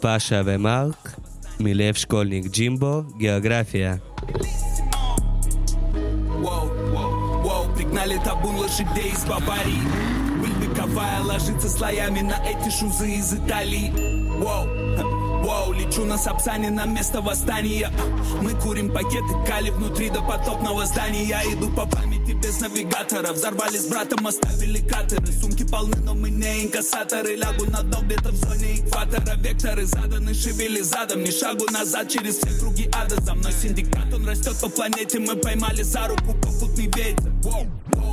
Паша 0.00 0.40
и 0.40 0.56
Марк, 0.56 1.14
Милев 1.58 1.96
Школьник 1.98 2.50
Джимбо, 2.50 3.06
география. 3.18 4.00
Ложится 11.24 11.68
слоями 11.68 12.20
на 12.20 12.36
эти 12.44 12.70
шузы 12.70 13.10
из 13.12 13.32
Италии. 13.32 13.92
Воу, 14.40 15.19
воу, 15.50 15.72
лечу 15.72 16.04
на 16.04 16.16
Сапсане 16.18 16.70
на 16.70 16.86
место 16.86 17.20
восстания. 17.20 17.90
Мы 18.42 18.52
курим 18.54 18.92
пакеты 18.92 19.34
кали 19.46 19.70
внутри 19.70 20.10
допотопного 20.10 20.86
здания. 20.86 21.24
Я 21.24 21.42
иду 21.52 21.68
по 21.70 21.86
памяти 21.86 22.32
без 22.32 22.60
навигатора. 22.60 23.32
Взорвали 23.32 23.78
с 23.78 23.86
братом, 23.86 24.26
оставили 24.26 24.78
кратеры 24.86 25.26
Сумки 25.32 25.64
полны, 25.64 25.96
но 26.04 26.14
мы 26.14 26.30
не 26.30 26.64
инкассаторы. 26.64 27.36
Лягу 27.36 27.66
на 27.66 27.82
дно 27.82 27.98
где-то 28.02 28.30
в 28.30 28.36
зоне 28.36 28.80
экватора. 28.80 29.36
Векторы 29.36 29.86
заданы, 29.86 30.34
шевели 30.34 30.80
задом. 30.82 31.24
Ни 31.24 31.30
шагу 31.30 31.66
назад 31.72 32.08
через 32.08 32.36
все 32.36 32.58
круги 32.60 32.88
ада. 32.92 33.20
За 33.20 33.34
мной 33.34 33.52
синдикат, 33.52 34.14
он 34.14 34.26
растет 34.26 34.56
по 34.60 34.68
планете. 34.68 35.18
Мы 35.18 35.36
поймали 35.36 35.82
за 35.82 36.06
руку 36.06 36.34
попутный 36.34 36.86
ветер. 36.86 37.30
Воу, 37.42 37.66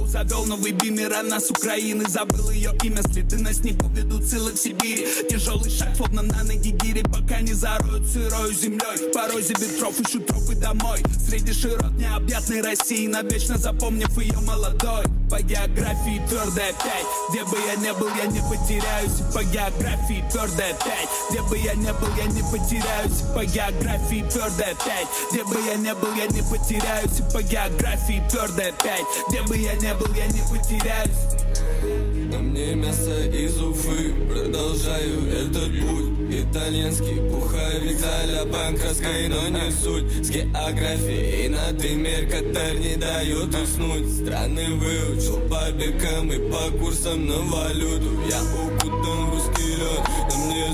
завел 0.08 0.46
новый 0.46 0.72
бимер 0.72 1.14
Она 1.14 1.40
с 1.40 1.50
Украины, 1.52 2.06
забыл 2.08 2.50
ее 2.50 2.72
имя 2.84 3.02
Следы 3.12 3.38
на 3.38 3.54
снегу 3.54 3.88
ведут 3.90 4.24
ссылок 4.24 4.54
в 4.54 4.58
Сибири. 4.58 5.06
Тяжелый 5.30 5.70
шаг, 5.70 5.96
словно 5.96 6.22
на 6.22 6.44
ноги 6.44 6.72
гири 6.72 7.04
Пока 7.04 7.42
не 7.42 7.54
зароют 7.54 8.08
сырой 8.08 8.54
землей 8.54 9.12
Порозе 9.14 9.54
ветров 9.60 10.00
ищу 10.00 10.20
тропы 10.22 10.56
домой. 10.56 11.04
Среди 11.28 11.54
широт 11.54 11.92
необъятной 11.94 12.62
России 12.62 13.08
Навечно 13.08 13.58
запомнив 13.58 14.18
ее 14.18 14.40
молодой 14.40 15.17
По 15.30 15.42
географии 15.42 16.22
твердая 16.30 16.72
пять. 16.72 17.06
Где 17.30 17.44
бы 17.44 17.58
я 17.68 17.76
не 17.76 17.94
был, 17.94 18.08
я 18.16 18.26
не 18.28 18.40
потеряюсь 18.40 19.20
По 19.34 19.44
географии 19.44 20.24
твердая 20.32 20.74
пять. 20.74 21.10
Где 21.30 21.42
бы 21.42 21.58
я 21.58 21.74
не 21.76 21.92
был, 21.92 22.08
я 22.18 22.26
не 22.26 22.42
потеряюсь 22.44 23.22
По 23.36 23.44
географии 23.44 24.26
твердая 24.30 24.76
пять. 24.76 25.08
Где 25.32 25.44
бы 25.44 25.60
я 25.66 25.76
не 25.76 25.94
был, 25.96 26.14
я 26.16 26.28
не 26.28 26.42
потеряюсь 26.42 27.22
По 27.34 27.42
географии 27.42 28.24
твердая 28.30 28.72
пять. 28.72 29.06
Где 29.30 29.42
бы 29.42 29.58
я 29.58 29.74
не 29.76 29.94
был, 29.96 30.14
я 30.14 30.28
не 30.28 30.42
потеряюсь 30.42 32.07
На 32.30 32.40
мне 32.40 32.76
мясо 32.76 33.26
из 33.26 33.62
Уфы. 33.62 34.14
Продолжаю 34.30 35.30
этот 35.32 35.72
путь. 35.80 36.18
Итальянский 36.30 37.22
пуховик 37.30 38.00
а-ля 38.04 38.44
банковской, 38.44 39.30
но 39.30 39.48
не 39.48 39.72
суть. 39.72 40.26
С 40.26 40.30
географией 40.30 41.48
на 41.48 41.72
ты 41.72 41.96
который 42.26 42.80
не 42.80 42.96
дает 42.98 43.56
уснуть. 43.56 44.14
Страны 44.14 44.66
выучил 44.76 45.40
по 45.48 45.72
бекам 45.72 46.30
и 46.30 46.52
по 46.52 46.78
курсам 46.78 47.28
на 47.28 47.38
валюту. 47.38 48.22
Я 48.30 48.42
укутан 48.44 49.26
в 49.28 49.34
русский 49.34 49.76
лед, 49.78 50.02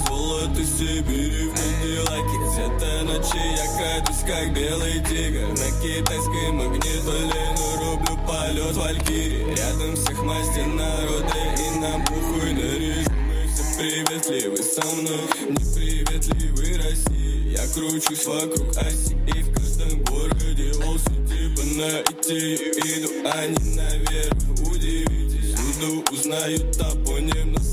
золото 0.08 0.64
Сибири 0.64 1.50
В 1.50 1.54
Кадиллаке 1.54 2.38
цвета 2.54 3.04
ночи 3.04 3.38
я 3.38 4.02
катюсь, 4.02 4.24
как 4.26 4.54
белый 4.54 5.00
тигр. 5.04 5.48
На 5.50 5.70
китайской 5.82 6.52
магнитоле, 6.52 7.44
рублю 7.80 8.18
полет 8.28 8.76
Валькирии. 8.76 9.56
Рядом 9.56 9.96
всех 9.96 10.22
мастей 10.24 10.66
народа 10.66 11.34
и 11.58 11.80
нам 11.80 12.04
похуй 12.06 12.54
на 12.54 13.24
все 13.54 13.64
приветливы 13.78 14.58
со 14.58 14.86
мной, 14.96 15.20
неприветливы 15.50 16.78
России. 16.78 17.52
Я 17.52 17.68
кручусь 17.74 18.26
вокруг 18.26 18.78
оси 18.78 19.16
и 19.28 19.44
в 19.44 19.54
каждом 19.54 20.04
городе 20.04 20.72
волосы 20.80 21.16
типа 21.28 21.64
на 21.78 22.02
идти 22.02 22.56
Иду, 22.56 23.10
не 23.48 23.76
наверх, 23.76 24.34
удивитесь. 24.66 25.54
Всюду 25.54 26.04
узнают 26.12 26.78
топоним 26.78 27.54
на 27.54 27.73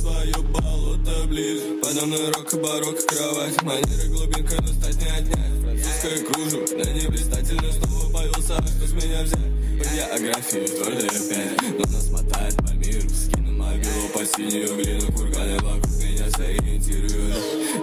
свое 1.09 1.09
болото 1.09 1.27
ближе 1.27 1.79
Подо 1.81 2.05
мной 2.05 2.31
рок 2.31 2.53
и 2.53 2.57
барокко, 2.57 3.07
кровать 3.07 3.61
Манеры 3.63 4.07
глубинка, 4.09 4.61
но 4.61 4.67
стать 4.67 5.01
не 5.01 5.07
отнять 5.07 5.61
Французское 5.61 6.25
кружево, 6.25 6.67
да 6.83 6.91
не 6.91 7.07
блистательно 7.07 7.71
Снова 7.71 8.13
появился, 8.13 8.57
а 8.57 8.67
что 8.67 8.87
с 8.87 8.93
меня 8.93 9.23
взять 9.23 9.39
По 9.79 9.95
географии 9.95 10.67
твердая 10.67 11.09
пять 11.29 11.61
Но 11.77 11.91
нас 11.91 12.11
мотает 12.11 12.57
по 12.57 12.71
миру 12.73 13.09
Скину 13.09 13.51
мобилу 13.51 14.09
по 14.13 14.25
синюю 14.25 14.75
глину 14.75 15.11
Курганы 15.13 15.55
вокруг 15.59 15.95
меня 16.01 16.29
сориентируют 16.31 17.35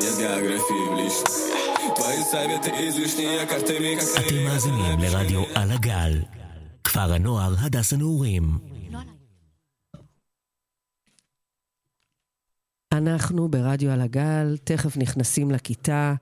Я 0.02 0.10
с 0.10 0.18
географией 0.18 0.88
в 0.88 0.98
личном 0.98 1.96
Твои 1.96 2.22
советы 2.30 2.70
излишние 2.70 3.44
картами, 3.46 3.96
как 3.96 4.26
אתם 4.26 4.44
מאזינים 4.44 4.98
לרדיו 4.98 5.42
על 5.54 5.72
הגל, 5.72 6.22
כפר 6.84 7.12
הנוער 7.12 7.54
הדס 7.58 7.92
הנעורים. 7.92 8.58
אנחנו 13.07 13.47
ברדיו 13.49 13.91
על 13.91 14.01
הגל, 14.01 14.57
תכף 14.63 14.97
נכנסים 14.97 15.51
לכיתה, 15.51 16.13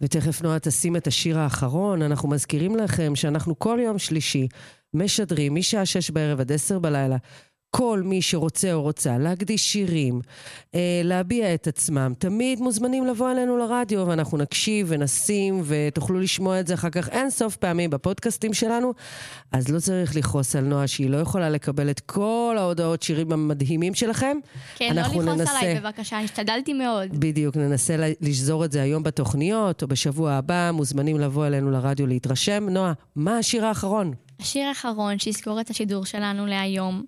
ותכף 0.00 0.42
נועה 0.42 0.58
תשים 0.58 0.96
את 0.96 1.06
השיר 1.06 1.38
האחרון. 1.38 2.02
אנחנו 2.02 2.28
מזכירים 2.28 2.76
לכם 2.76 3.14
שאנחנו 3.14 3.58
כל 3.58 3.78
יום 3.82 3.98
שלישי 3.98 4.48
משדרים 4.94 5.54
משעה 5.54 5.86
שש 5.86 6.10
בערב 6.10 6.40
עד 6.40 6.52
עשר 6.52 6.78
בלילה. 6.78 7.16
כל 7.76 8.02
מי 8.04 8.22
שרוצה 8.22 8.72
או 8.72 8.82
רוצה 8.82 9.18
להקדיש 9.18 9.72
שירים, 9.72 10.20
אה, 10.74 10.80
להביע 11.04 11.54
את 11.54 11.66
עצמם, 11.66 12.12
תמיד 12.18 12.60
מוזמנים 12.60 13.06
לבוא 13.06 13.30
אלינו 13.30 13.56
לרדיו 13.58 14.06
ואנחנו 14.06 14.38
נקשיב 14.38 14.86
ונשים 14.90 15.62
ותוכלו 15.64 16.20
לשמוע 16.20 16.60
את 16.60 16.66
זה 16.66 16.74
אחר 16.74 16.90
כך 16.90 17.08
אין 17.08 17.30
סוף 17.30 17.56
פעמים 17.56 17.90
בפודקאסטים 17.90 18.54
שלנו. 18.54 18.92
אז 19.52 19.68
לא 19.68 19.80
צריך 19.80 20.16
לכעוס 20.16 20.56
על 20.56 20.64
נועה 20.64 20.86
שהיא 20.86 21.10
לא 21.10 21.16
יכולה 21.16 21.50
לקבל 21.50 21.90
את 21.90 22.00
כל 22.00 22.56
ההודעות 22.58 23.02
שירים 23.02 23.32
המדהימים 23.32 23.94
שלכם. 23.94 24.36
כן, 24.76 24.92
לא 24.96 25.02
לכעוס 25.02 25.24
ננסה- 25.24 25.50
עליי 25.60 25.80
בבקשה, 25.80 26.20
השתדלתי 26.20 26.72
מאוד. 26.72 27.08
בדיוק, 27.20 27.56
ננסה 27.56 27.96
לשזור 28.20 28.64
את 28.64 28.72
זה 28.72 28.82
היום 28.82 29.02
בתוכניות, 29.02 29.82
או 29.82 29.88
בשבוע 29.88 30.32
הבא, 30.32 30.70
מוזמנים 30.74 31.20
לבוא 31.20 31.46
אלינו 31.46 31.70
לרדיו 31.70 32.06
להתרשם. 32.06 32.66
נועה, 32.70 32.92
מה 33.16 33.38
השיר 33.38 33.64
האחרון? 33.66 34.12
השיר 34.40 34.64
האחרון 34.68 35.18
שיסגור 35.18 35.60
את 35.60 35.70
השידור 35.70 36.04
שלנו 36.04 36.46
להיום, 36.46 37.04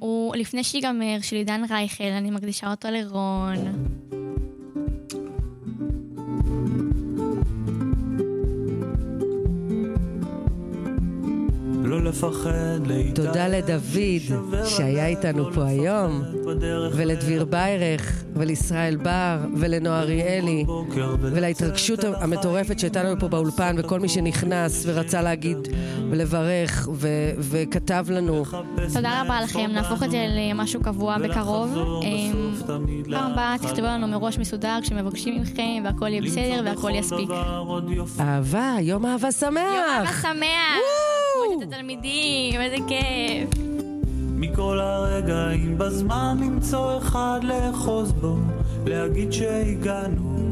הוא 0.00 0.36
לפני 0.36 0.64
שיגמר, 0.64 1.16
של 1.22 1.36
עידן 1.36 1.62
רייכל, 1.70 2.04
אני 2.04 2.30
מקדישה 2.30 2.70
אותו 2.70 2.88
לרון. 2.90 3.54
לפחד 12.00 12.86
להתאהב. 12.86 13.26
תודה 13.26 13.48
לדוד 13.48 14.38
שהיה 14.66 15.06
איתנו 15.06 15.52
פה 15.52 15.64
היום, 15.66 16.22
ולדביר 16.92 17.44
ביירך, 17.44 18.24
ולישראל 18.36 18.96
בר, 18.96 19.38
ולנועה 19.56 20.00
אריאלי, 20.02 20.64
ולהתרגשות 21.20 22.04
המטורפת 22.04 22.78
שהייתה 22.78 23.02
לנו 23.02 23.20
פה 23.20 23.28
באולפן, 23.28 23.76
וכל 23.78 24.00
מי 24.00 24.08
שנכנס 24.08 24.82
ורצה 24.86 25.22
להגיד 25.22 25.58
ולברך 26.10 26.88
ו- 26.92 27.08
וכתב 27.38 28.06
לנו. 28.08 28.44
תודה 28.94 29.22
רבה 29.22 29.40
לכם, 29.42 29.70
נהפוך 29.72 30.02
את 30.02 30.10
זה 30.10 30.26
למשהו 30.30 30.80
קבוע 30.82 31.18
בקרוב. 31.18 31.78
אמ, 32.02 32.52
פעם 33.10 33.32
הבאה 33.32 33.56
תכתבו 33.62 33.86
לנו 33.86 34.08
מראש 34.08 34.38
מסודר 34.38 34.78
כשמבקשים 34.82 35.42
מכם 35.42 35.82
והכל 35.84 36.08
יהיה 36.08 36.22
בסדר 36.22 36.62
והכל 36.64 36.90
יספיק. 36.94 37.30
אהבה, 38.20 38.76
יום 38.80 39.06
אהבה 39.06 39.32
שמח! 39.32 39.50
יום 39.56 39.84
אהבה 39.88 40.12
שמח! 40.22 41.21
מועצת 41.72 41.80
התלמידים, 41.80 42.60
איזה 42.60 42.76
כיף. 42.88 43.48
מכל 44.36 44.78
הרגעים 44.80 45.78
בזמן 45.78 46.36
למצוא 46.40 46.98
אחד 46.98 47.40
לאחוז 47.42 48.12
בו, 48.12 48.36
להגיד 48.86 49.32
שהגענו. 49.32 50.50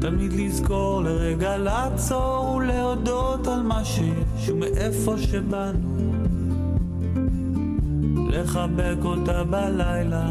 תמיד 0.00 0.32
לזכור 0.32 1.02
לרגע 1.02 1.58
לעצור 1.58 2.54
ולהודות 2.56 3.46
על 3.46 3.62
מה 3.62 3.84
שיש 3.84 4.48
ומאיפה 4.48 5.18
שבאנו. 5.18 6.12
לחבק 8.28 9.04
אותה 9.04 9.44
בלילה, 9.44 10.30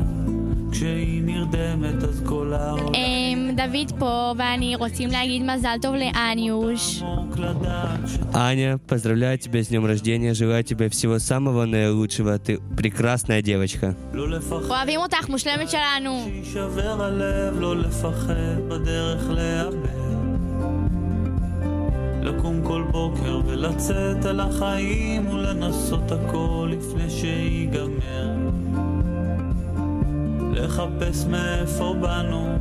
כשהיא 0.72 1.22
נרדמת 1.22 2.03
אז 2.03 2.22
כל 2.27 2.53
האור 2.53 2.93
אמ, 2.95 3.51
דוד 3.57 3.99
פה, 3.99 4.33
ואני 4.39 4.77
רוצים 4.77 5.11
להגיד 5.11 5.43
מזל 5.43 5.77
טוב 5.83 5.95
לאניוש. 5.95 7.03
Аня, 8.33 8.79
поздравляю 8.89 9.39
тебя 9.39 9.62
с 9.62 9.68
днем 9.68 9.85
рождения, 9.87 10.35
желаю 10.35 10.64
тебе 10.64 10.89
всего 10.89 11.18
самого 11.18 11.64
наилучшего. 11.66 12.39
Ты 12.39 12.61
прекрасная 12.77 13.43
девочка. 13.43 13.95
אוהבים 14.70 15.01
אותך, 15.01 15.29
מושלמת 15.29 15.70
שלנו. 15.70 16.29
יישבר 16.35 17.03
הלב, 17.05 17.61
לא 17.61 17.77
לפחד 17.77 18.59
בדרך 18.68 19.31
לאבד. 19.31 20.05
לקום 22.22 22.61
כל 22.64 22.85
בוקר 22.91 23.41
ולצאת 23.47 24.27
אל 24.27 24.41
החיים 24.41 25.27
ולנסות 25.29 26.12
הכל 26.12 26.72
לפני 26.72 27.11
שיגמר. 27.11 28.37
לחפש 30.62 31.26
מאיפה 31.26 31.95
באנו 32.01 32.57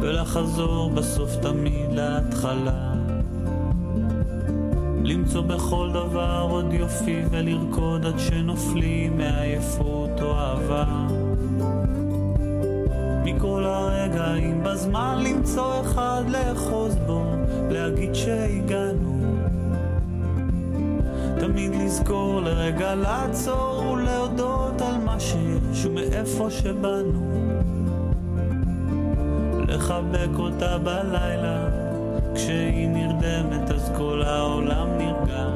ולחזור 0.00 0.90
בסוף 0.90 1.36
תמיד 1.36 1.92
להתחלה. 1.92 2.92
למצוא 5.04 5.42
בכל 5.42 5.90
דבר 5.92 6.46
עוד 6.50 6.72
יופי 6.72 7.22
ולרקוד 7.30 8.06
עד 8.06 8.18
שנופלים 8.18 9.18
מעייפות 9.18 10.22
או 10.22 10.34
אהבה. 10.34 11.06
מכל 13.24 13.64
הרגעים 13.64 14.62
בזמן 14.64 15.22
למצוא 15.24 15.80
אחד 15.80 16.22
לאחוז 16.28 16.96
בו, 17.06 17.24
להגיד 17.70 18.14
שהגענו. 18.14 19.05
תמיד 21.56 21.74
לזכור 21.74 22.40
לרגע 22.40 22.94
לעצור 22.94 23.86
ולהודות 23.92 24.80
על 24.80 24.98
מה 25.04 25.20
שיש 25.20 25.84
ומאיפה 25.84 26.50
שבאנו. 26.50 27.50
לחבק 29.68 30.38
אותה 30.38 30.78
בלילה, 30.78 31.68
כשהיא 32.34 32.88
נרדמת 32.88 33.70
אז 33.70 33.92
כל 33.96 34.22
העולם 34.22 34.88
נרגע. 34.98 35.46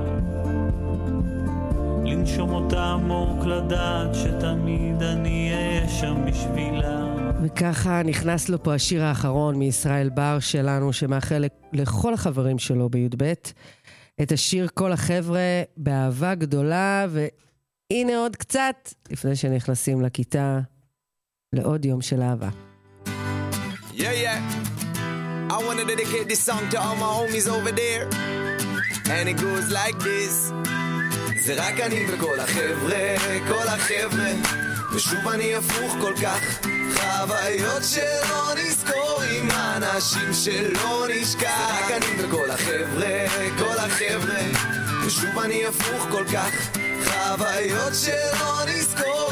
לנשום 2.05 2.51
אותה 2.55 2.85
עמוק 2.85 3.45
לדעת 3.47 4.15
שתמיד 4.15 5.03
אני 5.03 5.53
אהיה 5.55 5.89
שם 5.89 6.25
בשבילה. 6.27 7.21
וככה 7.43 8.03
נכנס 8.03 8.49
לו 8.49 8.63
פה 8.63 8.75
השיר 8.75 9.05
האחרון 9.05 9.55
מישראל 9.55 10.09
בר 10.09 10.39
שלנו, 10.41 10.93
שמאחל 10.93 11.45
לכל 11.73 12.15
החברים 12.15 12.59
שלו 12.59 12.89
בי"ב 12.89 13.33
את 14.23 14.33
השיר 14.33 14.69
כל 14.75 14.93
החבר'ה 14.93 15.63
באהבה 15.77 16.35
גדולה, 16.35 17.07
והנה 17.11 18.17
עוד 18.17 18.37
קצת 18.37 18.95
לפני 19.11 19.37
שנכנסים 19.37 20.03
לכיתה 20.03 20.61
לעוד 21.53 21.85
יום 21.85 22.03
של 22.03 22.23
אהבה. 22.23 22.49
Yeah, 23.95 24.03
yeah. 24.25 24.41
I 25.51 25.59
want 25.67 25.79
to 25.81 25.85
dedicate 25.85 26.27
this 26.29 26.43
song 26.49 26.63
to 26.73 26.77
all 26.85 26.97
my 27.05 27.11
homies 27.19 27.49
over 27.49 27.73
there. 27.83 28.05
And 29.15 29.29
it 29.29 29.37
goes 29.37 29.67
like 29.71 29.99
this. 29.99 30.53
זה 31.45 31.55
רק 31.57 31.81
אני 31.81 32.07
וכל 32.15 32.41
החבר'ה, 32.41 33.17
כל 33.49 33.69
החבר'ה. 33.69 34.31
ושוב 34.95 35.29
אני 35.29 35.55
הפוך 35.55 35.93
כל 36.01 36.15
כך. 36.23 36.80
חוויות 37.01 37.85
שלא 37.85 38.55
נזכור 38.57 39.23
עם 39.31 39.49
אנשים 39.51 40.33
שלא 40.33 41.07
נשכח. 41.09 41.41
זה 41.41 41.85
רק 41.85 41.91
אני 41.91 42.25
וכל 42.25 42.51
החבר'ה, 42.51 43.29
כל 43.59 43.79
החבר'ה. 43.79 44.41
ושוב 45.07 45.39
אני 45.39 45.67
הפוך 45.67 46.07
כל 46.11 46.25
כך. 46.33 46.55
חוויות 47.05 47.95
שלא 47.95 48.65
נזכור 48.67 49.30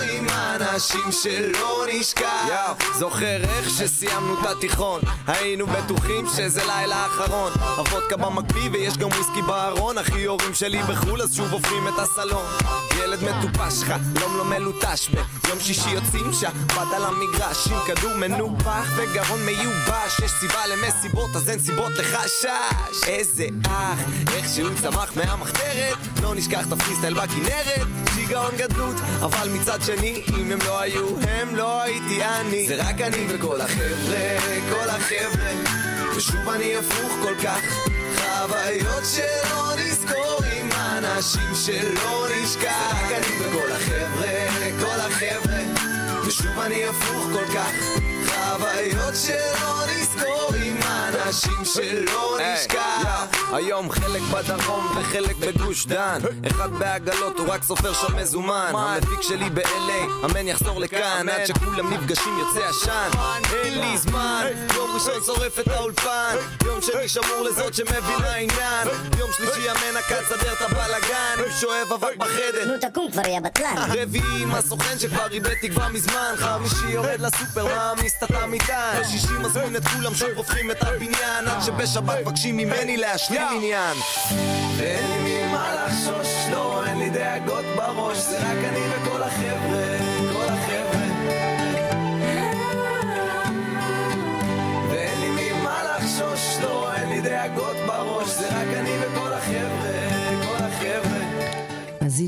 אנשים 0.74 1.12
שלא 1.12 1.84
נשכח. 1.92 2.44
יאו, 2.48 2.98
זוכר 2.98 3.36
איך 3.42 3.70
שסיימנו 3.70 4.40
את 4.40 4.46
התיכון, 4.46 5.00
היינו 5.26 5.66
בטוחים 5.66 6.26
שזה 6.36 6.64
לילה 6.66 7.06
אחרון. 7.06 7.52
הוודקה 7.76 8.16
במקפיא 8.16 8.70
ויש 8.72 8.96
גם 8.96 9.08
וויסקי 9.08 9.42
בארון, 9.42 9.98
אחי 9.98 10.24
הורים 10.24 10.54
שלי 10.54 10.82
בחו"ל 10.82 11.22
אז 11.22 11.34
שוב 11.34 11.52
עוברים 11.52 11.88
את 11.88 11.98
הסלון. 11.98 12.46
ילד 13.02 13.18
מטופש, 13.22 13.82
חלום 13.82 14.36
לא 14.36 14.44
מלוטש, 14.44 15.08
ביום 15.08 15.60
שישי 15.60 15.90
יוצאים 15.90 16.32
שבת 16.32 16.92
על 16.96 17.04
המגרש, 17.04 17.68
עם 17.68 17.78
כדור 17.86 18.14
מנופח 18.14 18.86
וגרון 18.96 19.40
מיובש. 19.46 20.20
יש 20.24 20.30
סיבה 20.40 20.66
למסיבות 20.66 21.36
אז 21.36 21.50
אין 21.50 21.58
סיבות 21.58 21.92
לחשש. 21.92 23.06
איזה 23.06 23.46
אח, 23.66 23.98
איך 24.34 24.46
שהוא 24.54 24.70
צמח 24.82 25.16
מהמחתרת, 25.16 25.96
לא 26.22 26.34
נשכח 26.34 26.66
את 26.66 26.72
הפריסטייל 26.72 27.14
בכנרת. 27.14 27.86
שיגעון 28.14 28.56
גדלות, 28.56 28.96
אבל 29.20 29.48
מצד 29.48 29.82
שני, 29.82 30.22
אם 30.28 30.52
הם 30.52 30.57
לא 30.64 30.80
היו, 30.80 31.06
הם 31.28 31.56
לא 31.56 31.82
הייתי 31.82 32.24
אני. 32.24 32.66
זה 32.68 32.76
רק 32.88 33.00
אני 33.00 33.26
וכל 33.28 33.60
החבר'ה, 33.60 34.38
כל 34.70 34.88
החבר'ה. 34.90 35.50
ושוב 36.16 36.48
אני 36.48 36.76
הפוך 36.76 37.12
כל 37.22 37.34
כך. 37.42 37.60
חוויות 38.16 39.04
שלא 39.04 39.72
נזכור 39.76 40.40
עם 40.52 40.68
אנשים 40.72 41.54
שלא 41.54 42.26
נשכח. 42.42 42.92
רק 42.92 43.12
אני 43.12 43.40
וכל 43.40 43.72
החבר'ה, 43.72 44.28
כל 44.80 45.00
החבר'ה. 45.00 45.58
ושוב 46.26 46.58
אני 46.58 46.84
הפוך 46.84 47.26
כל 47.32 47.54
כך. 47.54 47.72
חוויות 48.46 49.14
שלא 49.26 49.82
נזכור 49.86 50.50
עם 50.64 50.76
אנשים 50.82 51.64
שלא 51.64 52.38
נשכח. 52.40 53.26
היום 53.52 53.90
חלק 53.90 54.22
בדרום 54.22 54.96
וחלק 54.96 55.36
בגוש 55.36 55.86
דן. 55.86 56.18
אחד 56.46 56.70
בעגלות, 56.78 57.38
הוא 57.38 57.48
רק 57.48 57.62
סופר 57.62 57.92
שם 57.92 58.16
מזומן. 58.16 58.72
המפיק 58.74 59.22
שלי 59.22 59.50
ב-LA, 59.50 60.24
אמן 60.24 60.48
יחזור 60.48 60.80
לכאן. 60.80 61.28
עד 61.28 61.46
שכולם 61.46 61.92
נפגשים 61.92 62.38
יוצא 62.38 62.68
עשן. 62.68 63.10
אין 63.64 63.80
לי 63.80 63.98
זמן, 63.98 64.46
יום 64.74 64.90
ראשון 64.94 65.22
שורף 65.26 65.58
את 65.58 65.68
האולפן. 65.68 66.36
יום 66.64 66.80
שני 66.82 67.08
שמור 67.08 67.42
לזאת 67.50 67.74
שמבינה 67.74 68.34
עניין. 68.34 68.88
יום 69.18 69.30
שלישי 69.36 69.70
אמן 69.70 69.96
הקץ 69.98 70.28
סדר 70.28 70.52
את 70.52 70.62
הבלאגן. 70.62 71.44
עם 71.46 71.52
שואב 71.60 71.92
אבק 71.94 72.16
בחדר. 72.16 72.64
נו 72.66 72.74
תקום 72.80 73.10
כבר 73.12 73.26
יא 73.26 73.40
בטלן. 73.40 73.74
רביעי 73.92 74.42
עם 74.42 74.54
הסוכן 74.54 74.98
שכבר 74.98 75.26
איבד 75.30 75.54
תקווה 75.62 75.88
מזמן. 75.88 76.34
חמישי 76.36 76.88
יורד 76.88 77.20
לסופר, 77.20 77.66
מעמיס 77.66 78.12
את 78.30 78.42
המטען. 78.42 79.00
בשישי 79.00 79.32
מזמין 79.40 79.76
את 79.76 79.88
כולם, 79.88 80.14
שוב 80.14 80.28
הופכים 80.36 80.70
את 80.70 80.82
הבניין. 80.82 81.48
עד 81.48 81.62
שבשבת 81.62 82.18
מבקשים 82.20 82.56
ממני 82.56 82.96
להשלים 82.96 83.42
עניין. 83.56 83.96
ואין 84.76 85.24
לי 85.24 85.46
ממה 85.46 85.74
לחשוש, 85.74 86.28
לא, 86.50 86.86
אין 86.86 86.98
לי 86.98 87.10
דאגות 87.10 87.64
בראש. 87.76 88.18
זה 88.18 88.38
רק 88.38 88.64
אני 88.64 88.80
וכל 88.90 89.22
החבר'ה, 89.22 89.87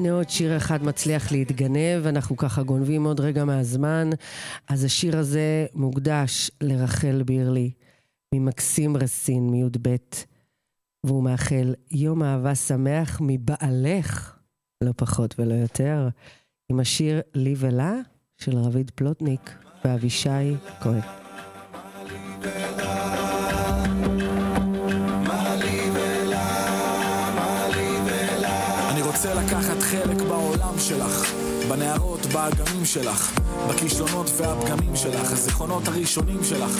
הנה 0.00 0.12
עוד 0.12 0.30
שיר 0.30 0.56
אחד 0.56 0.82
מצליח 0.82 1.32
להתגנב, 1.32 2.06
אנחנו 2.06 2.36
ככה 2.36 2.62
גונבים 2.62 3.04
עוד 3.04 3.20
רגע 3.20 3.44
מהזמן. 3.44 4.10
אז 4.68 4.84
השיר 4.84 5.18
הזה 5.18 5.66
מוקדש 5.74 6.50
לרחל 6.60 7.22
בירלי, 7.22 7.70
ממקסים 8.34 8.96
רסין, 8.96 9.50
מי"ב, 9.50 9.96
והוא 11.06 11.24
מאחל 11.24 11.74
יום 11.90 12.22
אהבה 12.22 12.54
שמח 12.54 13.18
מבעלך, 13.20 14.38
לא 14.84 14.92
פחות 14.96 15.34
ולא 15.38 15.54
יותר, 15.54 16.08
עם 16.72 16.80
השיר 16.80 17.20
לי 17.34 17.54
ולה 17.56 17.94
של 18.38 18.58
רביד 18.58 18.90
פלוטניק 18.94 19.54
ואבישי 19.84 20.54
כהן. 20.80 21.00
רוצה 29.20 29.34
לקחת 29.34 29.82
חלק 29.82 30.22
בעולם 30.28 30.78
שלך, 30.78 31.32
בנערות, 31.68 32.26
באגמים 32.26 32.84
שלך, 32.84 33.40
בכישלונות 33.68 34.30
והפגמים 34.36 34.96
שלך, 34.96 35.32
הזיכרונות 35.32 35.88
הראשונים 35.88 36.44
שלך, 36.44 36.70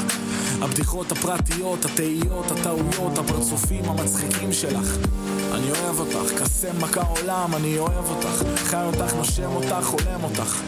הבדיחות 0.63 1.13
הפרטיות, 1.13 1.85
התהיות, 1.85 2.51
הטעויות, 2.51 3.19
הפרצופים 3.19 3.85
המצחיקים 3.85 4.53
שלך. 4.53 4.97
אני 5.55 5.71
אוהב 5.71 6.01
אותך, 6.01 6.43
קסם 6.43 6.83
מכה 6.83 7.03
עולם, 7.03 7.55
אני 7.55 7.79
אוהב 7.79 8.11
אותך, 8.11 8.43
חי 8.57 8.85
אותך, 8.85 9.15
נושם 9.15 9.51
אותך, 9.51 9.85
חולם 9.85 10.25
אותך. 10.25 10.61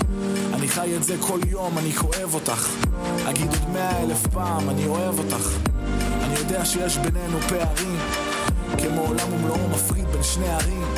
אני 0.53 0.69
חי 0.69 0.97
את 0.97 1.05
זה 1.05 1.17
כל 1.21 1.41
יום, 1.47 1.79
אני 1.79 1.93
כואב 1.93 2.35
אותך. 2.35 2.69
אגיד 3.25 3.49
עוד 3.49 3.71
מאה 3.73 4.03
אלף 4.03 4.27
פעם, 4.27 4.71
אני 4.71 4.87
אוהב 4.87 5.19
אותך. 5.19 5.49
אני 6.23 6.35
יודע 6.39 6.65
שיש 6.65 6.99
בינינו 6.99 7.41
פערים, 7.41 7.99
כמו 8.79 9.01
עולם 9.01 9.33
ומלואו 9.33 9.69
מפריד 9.69 10.07
בין 10.07 10.23
שני 10.23 10.49
ערים. 10.49 10.92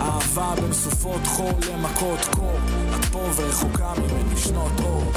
אהבה 0.00 0.54
בין 0.60 0.72
סופות 0.72 1.26
חול 1.26 1.54
למכות 1.72 2.20
קור, 2.36 2.58
את 2.96 3.04
פה 3.04 3.18
ורחוקה 3.36 3.92
ממני 3.98 4.36
שנות 4.36 4.80
אור. 4.80 5.12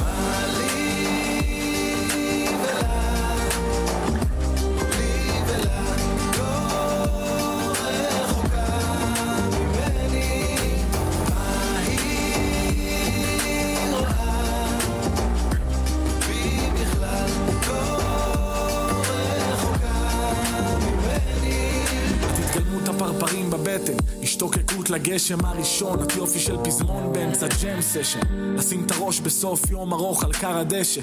השתוקקות 24.85 24.89
לגשם 24.89 25.45
הראשון, 25.45 26.03
את 26.03 26.15
יופי 26.15 26.39
של 26.39 26.57
פזמון 26.63 27.13
באמצע 27.13 27.47
ג'ם 27.47 27.81
סשן. 27.81 28.19
לשים 28.57 28.83
את 28.85 28.91
הראש 28.91 29.19
בסוף 29.19 29.71
יום 29.71 29.93
ארוך 29.93 30.23
על 30.23 30.33
כר 30.33 30.57
הדשא. 30.57 31.01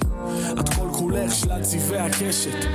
את 0.60 0.68
כל 0.68 0.88
כולך 0.92 1.34
שלל 1.34 1.62
צבעי 1.62 1.98
הקשת. 1.98 2.66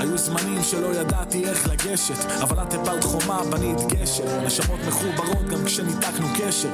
היו 0.00 0.18
זמנים 0.18 0.62
שלא 0.62 1.00
ידעתי 1.00 1.44
איך 1.44 1.68
לגשת, 1.68 2.24
אבל 2.42 2.62
את 2.62 2.74
הפלת 2.74 3.04
חומה, 3.04 3.40
בנית 3.50 3.80
גשר. 3.88 4.40
נשמות 4.46 4.80
מחוברות 4.88 5.48
גם 5.50 5.64
כשניתקנו 5.64 6.26
קשר. 6.38 6.70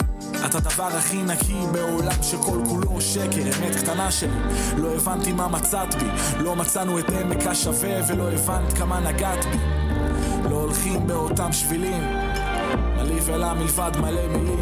את 0.46 0.54
הדבר 0.54 0.88
הכי 0.98 1.22
נקי 1.22 1.58
בעולם 1.72 2.22
שכל 2.22 2.58
כולו 2.68 3.00
שקר, 3.00 3.42
אמת 3.42 3.76
קטנה 3.76 4.10
שלי. 4.10 4.40
לא 4.76 4.94
הבנתי 4.94 5.32
מה 5.32 5.48
מצאת 5.48 5.94
בי, 5.94 6.08
לא 6.38 6.56
מצאנו 6.56 6.98
את 6.98 7.10
עמק 7.10 7.46
השווה 7.46 8.00
ולא 8.08 8.30
הבנת 8.30 8.72
כמה 8.72 9.00
נגעת 9.00 9.44
בי. 9.44 9.58
לא 10.50 10.56
הולכים 10.56 11.06
באותם 11.06 11.52
שבילים, 11.52 12.02
מלבד 13.30 13.90
מלא 14.00 14.28
מילים, 14.28 14.61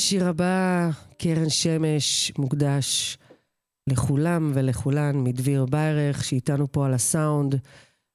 והשיר 0.00 0.28
הבא, 0.28 0.90
קרן 1.18 1.48
שמש, 1.48 2.32
מוקדש 2.38 3.18
לכולם 3.90 4.52
ולכולן, 4.54 5.24
מדביר 5.24 5.66
ביירך, 5.66 6.24
שאיתנו 6.24 6.72
פה 6.72 6.86
על 6.86 6.94
הסאונד, 6.94 7.54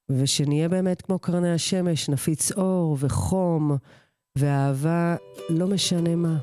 ושנהיה 0.09 0.69
באמת 0.69 1.01
כמו 1.01 1.19
קרני 1.19 1.53
השמש, 1.53 2.09
נפיץ 2.09 2.51
אור 2.51 2.97
וחום 2.99 3.77
ואהבה, 4.37 5.15
לא 5.49 5.67
משנה 5.67 6.15
מה. 6.15 6.37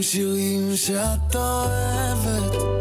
אשים 0.00 0.02
שירים 0.02 0.76
שאת 0.76 1.36
אוהבת 1.36 2.79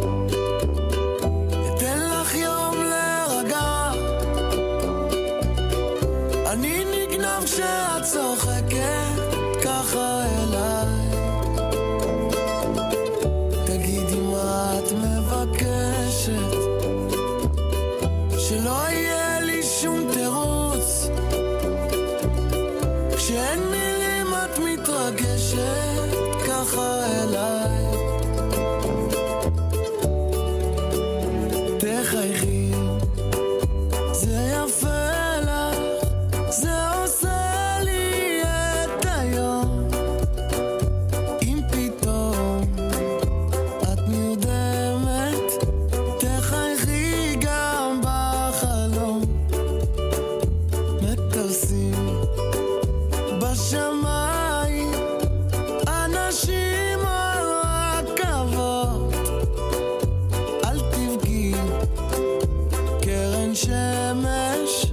שמש 63.61 64.85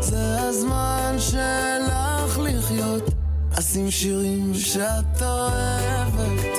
זה 0.00 0.40
הזמן 0.40 1.16
שלך 1.18 2.38
לחיות. 2.38 3.02
אשים 3.58 3.90
שירים 3.90 4.54
שאת 4.54 5.22
אוהבת 5.22 6.53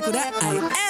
חפשו 0.00 0.20
אותנו 0.46 0.85